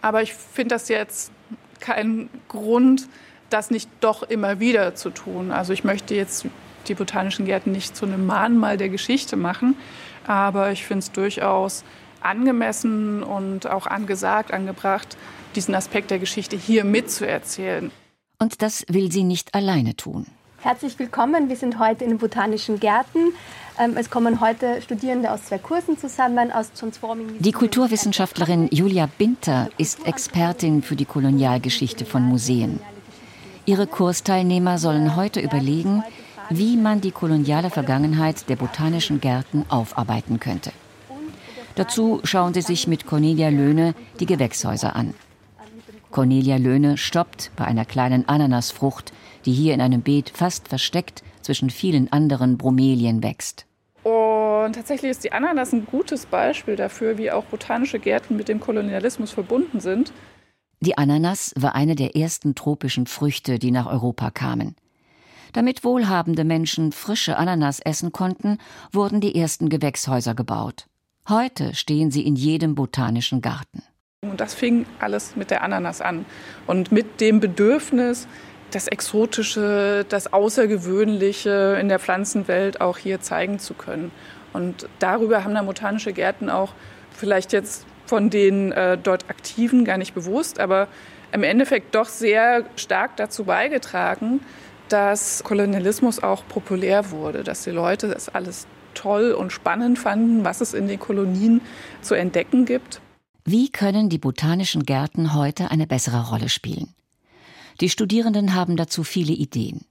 aber 0.00 0.22
ich 0.22 0.32
finde 0.32 0.76
das 0.76 0.88
jetzt 0.88 1.32
kein 1.80 2.30
Grund, 2.48 3.06
das 3.50 3.70
nicht 3.70 3.90
doch 4.00 4.22
immer 4.22 4.58
wieder 4.58 4.94
zu 4.94 5.10
tun. 5.10 5.50
Also 5.50 5.74
ich 5.74 5.84
möchte 5.84 6.14
jetzt 6.14 6.46
die 6.88 6.94
botanischen 6.94 7.44
Gärten 7.44 7.72
nicht 7.72 7.94
zu 7.94 8.06
einem 8.06 8.24
Mahnmal 8.24 8.78
der 8.78 8.88
Geschichte 8.88 9.36
machen, 9.36 9.76
aber 10.26 10.72
ich 10.72 10.86
finde 10.86 11.00
es 11.00 11.12
durchaus 11.12 11.84
angemessen 12.22 13.22
und 13.22 13.66
auch 13.66 13.86
angesagt, 13.86 14.52
angebracht, 14.52 15.16
diesen 15.54 15.74
Aspekt 15.74 16.10
der 16.10 16.18
Geschichte 16.18 16.56
hier 16.56 16.84
mitzuerzählen. 16.84 17.90
Und 18.38 18.62
das 18.62 18.84
will 18.88 19.10
sie 19.12 19.24
nicht 19.24 19.54
alleine 19.54 19.96
tun. 19.96 20.26
Herzlich 20.62 20.98
willkommen. 20.98 21.48
Wir 21.48 21.56
sind 21.56 21.78
heute 21.78 22.04
in 22.04 22.10
den 22.10 22.18
Botanischen 22.18 22.80
Gärten. 22.80 23.32
Ähm, 23.78 23.96
es 23.96 24.10
kommen 24.10 24.40
heute 24.40 24.82
Studierende 24.82 25.30
aus 25.30 25.46
zwei 25.46 25.56
Kursen 25.56 25.96
zusammen, 25.96 26.52
aus 26.52 26.72
Transforming. 26.72 27.38
Die 27.38 27.52
Kulturwissenschaftlerin 27.52 28.68
Julia 28.70 29.08
Binter 29.16 29.70
ist 29.78 30.06
Expertin 30.06 30.82
für 30.82 30.96
die 30.96 31.06
Kolonialgeschichte 31.06 32.04
von 32.04 32.22
Museen. 32.22 32.80
Ihre 33.64 33.86
Kursteilnehmer 33.86 34.76
sollen 34.76 35.16
heute 35.16 35.40
überlegen, 35.40 36.02
wie 36.50 36.76
man 36.76 37.00
die 37.00 37.12
koloniale 37.12 37.70
Vergangenheit 37.70 38.48
der 38.50 38.56
botanischen 38.56 39.20
Gärten 39.20 39.64
aufarbeiten 39.70 40.40
könnte. 40.40 40.72
Dazu 41.74 42.20
schauen 42.24 42.54
sie 42.54 42.62
sich 42.62 42.86
mit 42.86 43.06
Cornelia 43.06 43.48
Löhne 43.48 43.94
die 44.18 44.26
Gewächshäuser 44.26 44.96
an. 44.96 45.14
Cornelia 46.10 46.56
Löhne 46.56 46.96
stoppt 46.96 47.52
bei 47.56 47.64
einer 47.64 47.84
kleinen 47.84 48.28
Ananasfrucht, 48.28 49.12
die 49.44 49.52
hier 49.52 49.74
in 49.74 49.80
einem 49.80 50.02
Beet 50.02 50.30
fast 50.30 50.68
versteckt 50.68 51.22
zwischen 51.40 51.70
vielen 51.70 52.12
anderen 52.12 52.58
Bromelien 52.58 53.22
wächst. 53.22 53.66
Und 54.02 54.74
tatsächlich 54.74 55.10
ist 55.10 55.24
die 55.24 55.32
Ananas 55.32 55.72
ein 55.72 55.86
gutes 55.86 56.26
Beispiel 56.26 56.76
dafür, 56.76 57.16
wie 57.16 57.30
auch 57.30 57.44
botanische 57.44 57.98
Gärten 57.98 58.36
mit 58.36 58.48
dem 58.48 58.60
Kolonialismus 58.60 59.30
verbunden 59.30 59.80
sind. 59.80 60.12
Die 60.80 60.98
Ananas 60.98 61.52
war 61.56 61.74
eine 61.74 61.94
der 61.94 62.16
ersten 62.16 62.54
tropischen 62.54 63.06
Früchte, 63.06 63.58
die 63.58 63.70
nach 63.70 63.86
Europa 63.86 64.30
kamen. 64.30 64.76
Damit 65.52 65.84
wohlhabende 65.84 66.44
Menschen 66.44 66.92
frische 66.92 67.36
Ananas 67.36 67.80
essen 67.80 68.12
konnten, 68.12 68.58
wurden 68.92 69.20
die 69.20 69.34
ersten 69.34 69.68
Gewächshäuser 69.68 70.34
gebaut. 70.34 70.86
Heute 71.28 71.74
stehen 71.74 72.10
sie 72.10 72.26
in 72.26 72.36
jedem 72.36 72.74
botanischen 72.74 73.40
Garten. 73.40 73.82
Und 74.22 74.40
das 74.40 74.54
fing 74.54 74.86
alles 74.98 75.36
mit 75.36 75.50
der 75.50 75.62
Ananas 75.62 76.00
an. 76.00 76.24
Und 76.66 76.92
mit 76.92 77.20
dem 77.20 77.40
Bedürfnis, 77.40 78.26
das 78.70 78.86
Exotische, 78.86 80.04
das 80.08 80.32
Außergewöhnliche 80.32 81.78
in 81.80 81.88
der 81.88 81.98
Pflanzenwelt 81.98 82.80
auch 82.80 82.98
hier 82.98 83.20
zeigen 83.20 83.58
zu 83.58 83.74
können. 83.74 84.10
Und 84.52 84.88
darüber 84.98 85.44
haben 85.44 85.54
dann 85.54 85.66
botanische 85.66 86.12
Gärten 86.12 86.50
auch 86.50 86.74
vielleicht 87.10 87.52
jetzt 87.52 87.86
von 88.06 88.30
den 88.30 88.72
äh, 88.72 88.98
dort 88.98 89.30
Aktiven 89.30 89.84
gar 89.84 89.96
nicht 89.96 90.14
bewusst, 90.14 90.58
aber 90.58 90.88
im 91.32 91.44
Endeffekt 91.44 91.94
doch 91.94 92.08
sehr 92.08 92.64
stark 92.76 93.16
dazu 93.16 93.44
beigetragen, 93.44 94.40
dass 94.88 95.44
Kolonialismus 95.44 96.22
auch 96.22 96.42
populär 96.48 97.12
wurde, 97.12 97.44
dass 97.44 97.62
die 97.62 97.70
Leute 97.70 98.08
das 98.08 98.28
alles 98.28 98.66
toll 99.00 99.32
und 99.32 99.50
spannend 99.50 99.98
fanden, 99.98 100.44
was 100.44 100.60
es 100.60 100.74
in 100.74 100.86
den 100.86 101.00
Kolonien 101.00 101.62
zu 102.02 102.14
entdecken 102.14 102.66
gibt. 102.66 103.00
Wie 103.44 103.70
können 103.70 104.10
die 104.10 104.18
botanischen 104.18 104.84
Gärten 104.84 105.34
heute 105.34 105.70
eine 105.70 105.86
bessere 105.86 106.28
Rolle 106.28 106.50
spielen? 106.50 106.94
Die 107.80 107.88
Studierenden 107.88 108.54
haben 108.54 108.76
dazu 108.76 109.02
viele 109.02 109.32
Ideen. 109.32 109.86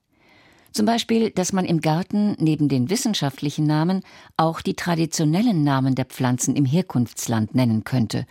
Zum 0.72 0.86
Beispiel, 0.86 1.32
dass 1.32 1.52
man 1.52 1.66
im 1.66 1.82
Garten 1.82 2.36
neben 2.38 2.70
den 2.70 2.92
wissenschaftlichen 2.92 3.66
Namen 3.66 4.02
auch 4.38 4.62
die 4.62 4.76
traditionellen 4.76 5.64
Namen 5.64 5.96
der 5.96 6.06
Pflanzen 6.06 6.56
im 6.56 6.66
Herkunftsland 6.66 7.56
nennen 7.56 7.84
könnte, 7.84 8.28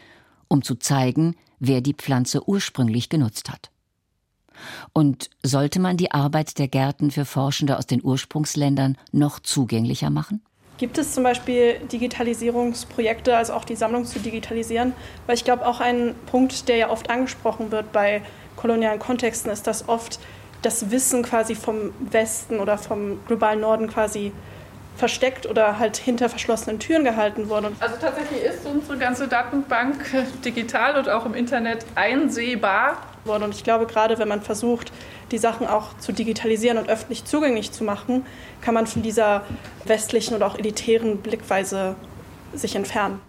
um 0.46 0.62
zu 0.62 0.76
zeigen, 0.76 1.34
wer 1.58 1.80
die 1.80 1.94
Pflanze 1.94 2.48
ursprünglich 2.48 3.08
genutzt 3.08 3.50
hat. 3.50 3.72
Und 4.92 5.30
sollte 5.42 5.80
man 5.80 5.96
die 5.96 6.12
Arbeit 6.12 6.58
der 6.60 6.68
Gärten 6.68 7.10
für 7.10 7.24
Forschende 7.24 7.76
aus 7.76 7.86
den 7.86 8.04
Ursprungsländern 8.04 8.96
noch 9.10 9.40
zugänglicher 9.40 10.10
machen? 10.10 10.40
Gibt 10.78 10.96
es 10.96 11.12
zum 11.12 11.24
Beispiel 11.24 11.80
Digitalisierungsprojekte, 11.90 13.36
also 13.36 13.52
auch 13.52 13.64
die 13.64 13.74
Sammlung 13.74 14.04
zu 14.04 14.20
digitalisieren? 14.20 14.92
Weil 15.26 15.34
ich 15.34 15.42
glaube, 15.42 15.66
auch 15.66 15.80
ein 15.80 16.14
Punkt, 16.26 16.68
der 16.68 16.76
ja 16.76 16.90
oft 16.90 17.10
angesprochen 17.10 17.72
wird 17.72 17.90
bei 17.90 18.22
kolonialen 18.54 19.00
Kontexten, 19.00 19.50
ist, 19.50 19.66
dass 19.66 19.88
oft 19.88 20.20
das 20.62 20.92
Wissen 20.92 21.24
quasi 21.24 21.56
vom 21.56 21.92
Westen 21.98 22.60
oder 22.60 22.78
vom 22.78 23.18
globalen 23.26 23.60
Norden 23.60 23.88
quasi 23.88 24.32
versteckt 24.96 25.46
oder 25.46 25.80
halt 25.80 25.96
hinter 25.96 26.28
verschlossenen 26.28 26.78
Türen 26.78 27.02
gehalten 27.02 27.48
wurde. 27.48 27.72
Also 27.80 27.96
tatsächlich 28.00 28.42
ist 28.42 28.64
unsere 28.64 28.98
ganze 28.98 29.26
Datenbank 29.26 29.96
digital 30.44 30.96
und 30.96 31.08
auch 31.08 31.26
im 31.26 31.34
Internet 31.34 31.86
einsehbar. 31.96 32.98
Und 33.24 33.54
ich 33.54 33.64
glaube, 33.64 33.86
gerade 33.86 34.18
wenn 34.18 34.28
man 34.28 34.42
versucht, 34.42 34.92
die 35.30 35.38
Sachen 35.38 35.66
auch 35.66 35.96
zu 35.98 36.12
digitalisieren 36.12 36.78
und 36.78 36.88
öffentlich 36.88 37.24
zugänglich 37.24 37.72
zu 37.72 37.84
machen, 37.84 38.24
kann 38.60 38.74
man 38.74 38.86
von 38.86 39.02
dieser 39.02 39.44
westlichen 39.84 40.34
oder 40.34 40.46
auch 40.46 40.58
elitären 40.58 41.18
Blickweise 41.18 41.96
sich 42.54 42.76
entfernen. 42.76 43.20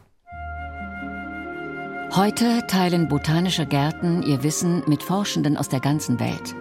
Heute 2.15 2.65
teilen 2.67 3.07
botanische 3.07 3.65
Gärten 3.65 4.23
ihr 4.23 4.41
Wissen 4.43 4.83
mit 4.87 5.03
Forschenden 5.03 5.57
aus 5.57 5.69
der 5.69 5.79
ganzen 5.79 6.19
Welt. 6.19 6.55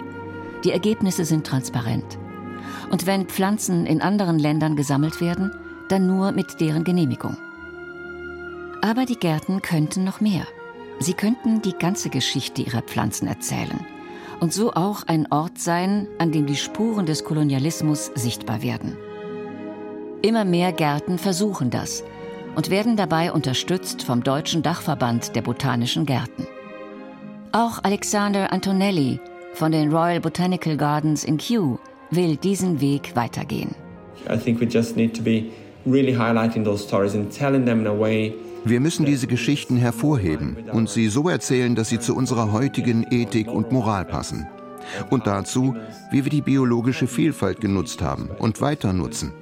Die 0.64 0.72
Ergebnisse 0.72 1.24
sind 1.24 1.46
transparent. 1.46 2.18
Und 2.90 3.06
wenn 3.06 3.26
Pflanzen 3.26 3.86
in 3.86 4.02
anderen 4.02 4.38
Ländern 4.38 4.76
gesammelt 4.76 5.20
werden, 5.20 5.52
dann 5.88 6.06
nur 6.06 6.32
mit 6.32 6.60
deren 6.60 6.84
Genehmigung. 6.84 7.36
Aber 8.82 9.06
die 9.06 9.18
Gärten 9.18 9.62
könnten 9.62 10.04
noch 10.04 10.20
mehr. 10.20 10.46
Sie 11.00 11.14
könnten 11.14 11.62
die 11.62 11.72
ganze 11.72 12.10
Geschichte 12.10 12.62
ihrer 12.62 12.82
Pflanzen 12.82 13.26
erzählen 13.26 13.86
und 14.40 14.52
so 14.52 14.72
auch 14.72 15.02
ein 15.06 15.30
Ort 15.30 15.58
sein, 15.58 16.06
an 16.18 16.32
dem 16.32 16.46
die 16.46 16.56
Spuren 16.56 17.06
des 17.06 17.24
Kolonialismus 17.24 18.10
sichtbar 18.14 18.62
werden. 18.62 18.96
Immer 20.22 20.44
mehr 20.44 20.72
Gärten 20.72 21.18
versuchen 21.18 21.70
das 21.70 22.04
und 22.56 22.70
werden 22.70 22.96
dabei 22.96 23.32
unterstützt 23.32 24.02
vom 24.02 24.22
Deutschen 24.22 24.62
Dachverband 24.62 25.36
der 25.36 25.42
Botanischen 25.42 26.06
Gärten. 26.06 26.46
Auch 27.52 27.78
Alexander 27.82 28.52
Antonelli 28.52 29.20
von 29.54 29.72
den 29.72 29.92
Royal 29.92 30.20
Botanical 30.20 30.76
Gardens 30.76 31.24
in 31.24 31.38
Kew 31.38 31.78
will 32.10 32.36
diesen 32.36 32.80
Weg 32.80 33.14
weitergehen. 33.14 33.74
I 34.28 34.36
think 34.36 34.60
we 34.60 34.66
just 34.66 34.96
need 34.96 35.16
to 35.16 35.22
be 35.22 35.44
really 35.86 36.12
highlighting 36.12 36.64
those 36.64 36.82
stories 36.82 37.14
and 37.14 37.30
telling 37.30 37.64
them 37.64 37.80
in 37.80 37.86
a 37.86 37.96
way 37.96 38.34
wir 38.68 38.80
müssen 38.80 39.04
diese 39.04 39.26
Geschichten 39.26 39.76
hervorheben 39.76 40.56
und 40.72 40.88
sie 40.88 41.08
so 41.08 41.28
erzählen, 41.28 41.74
dass 41.74 41.88
sie 41.88 41.98
zu 41.98 42.14
unserer 42.14 42.52
heutigen 42.52 43.06
Ethik 43.10 43.48
und 43.48 43.72
Moral 43.72 44.04
passen. 44.04 44.46
Und 45.10 45.26
dazu, 45.26 45.76
wie 46.10 46.24
wir 46.24 46.30
die 46.30 46.42
biologische 46.42 47.06
Vielfalt 47.06 47.60
genutzt 47.60 48.02
haben 48.02 48.30
und 48.38 48.60
weiter 48.60 48.92
nutzen. 48.92 49.32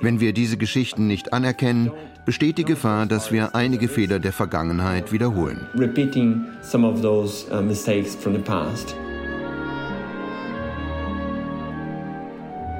Wenn 0.00 0.20
wir 0.20 0.32
diese 0.32 0.56
Geschichten 0.56 1.06
nicht 1.06 1.32
anerkennen, 1.32 1.92
besteht 2.24 2.58
die 2.58 2.64
Gefahr, 2.64 3.06
dass 3.06 3.32
wir 3.32 3.54
einige 3.54 3.88
Fehler 3.88 4.18
der 4.18 4.32
Vergangenheit 4.32 5.12
wiederholen. 5.12 5.66
Uh. 5.74 5.88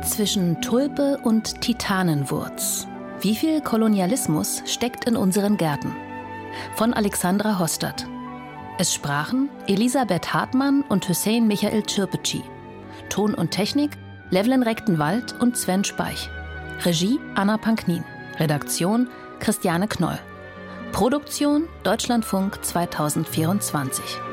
Zwischen 0.02 0.60
Tulpe 0.60 1.18
und 1.22 1.60
Titanenwurz. 1.60 2.88
Wie 3.20 3.34
viel 3.34 3.60
Kolonialismus 3.60 4.62
steckt 4.66 5.06
in 5.06 5.16
unseren 5.16 5.56
Gärten? 5.56 5.92
Von 6.76 6.94
Alexandra 6.94 7.58
Hostert. 7.58 8.06
Es 8.78 8.94
sprachen 8.94 9.50
Elisabeth 9.66 10.32
Hartmann 10.32 10.82
und 10.88 11.08
Hussein 11.08 11.48
Michael 11.48 11.82
Çirpeci. 11.82 12.44
Ton 13.08 13.34
und 13.34 13.50
Technik 13.50 13.90
Levlen 14.30 14.62
Rechtenwald 14.62 15.34
und 15.40 15.56
Sven 15.56 15.82
Speich. 15.82 16.30
Regie 16.84 17.18
Anna 17.34 17.56
Panknin. 17.56 18.04
Redaktion 18.38 19.08
Christiane 19.40 19.88
Knoll. 19.88 20.18
Produktion 20.92 21.64
Deutschlandfunk 21.82 22.64
2024. 22.64 24.27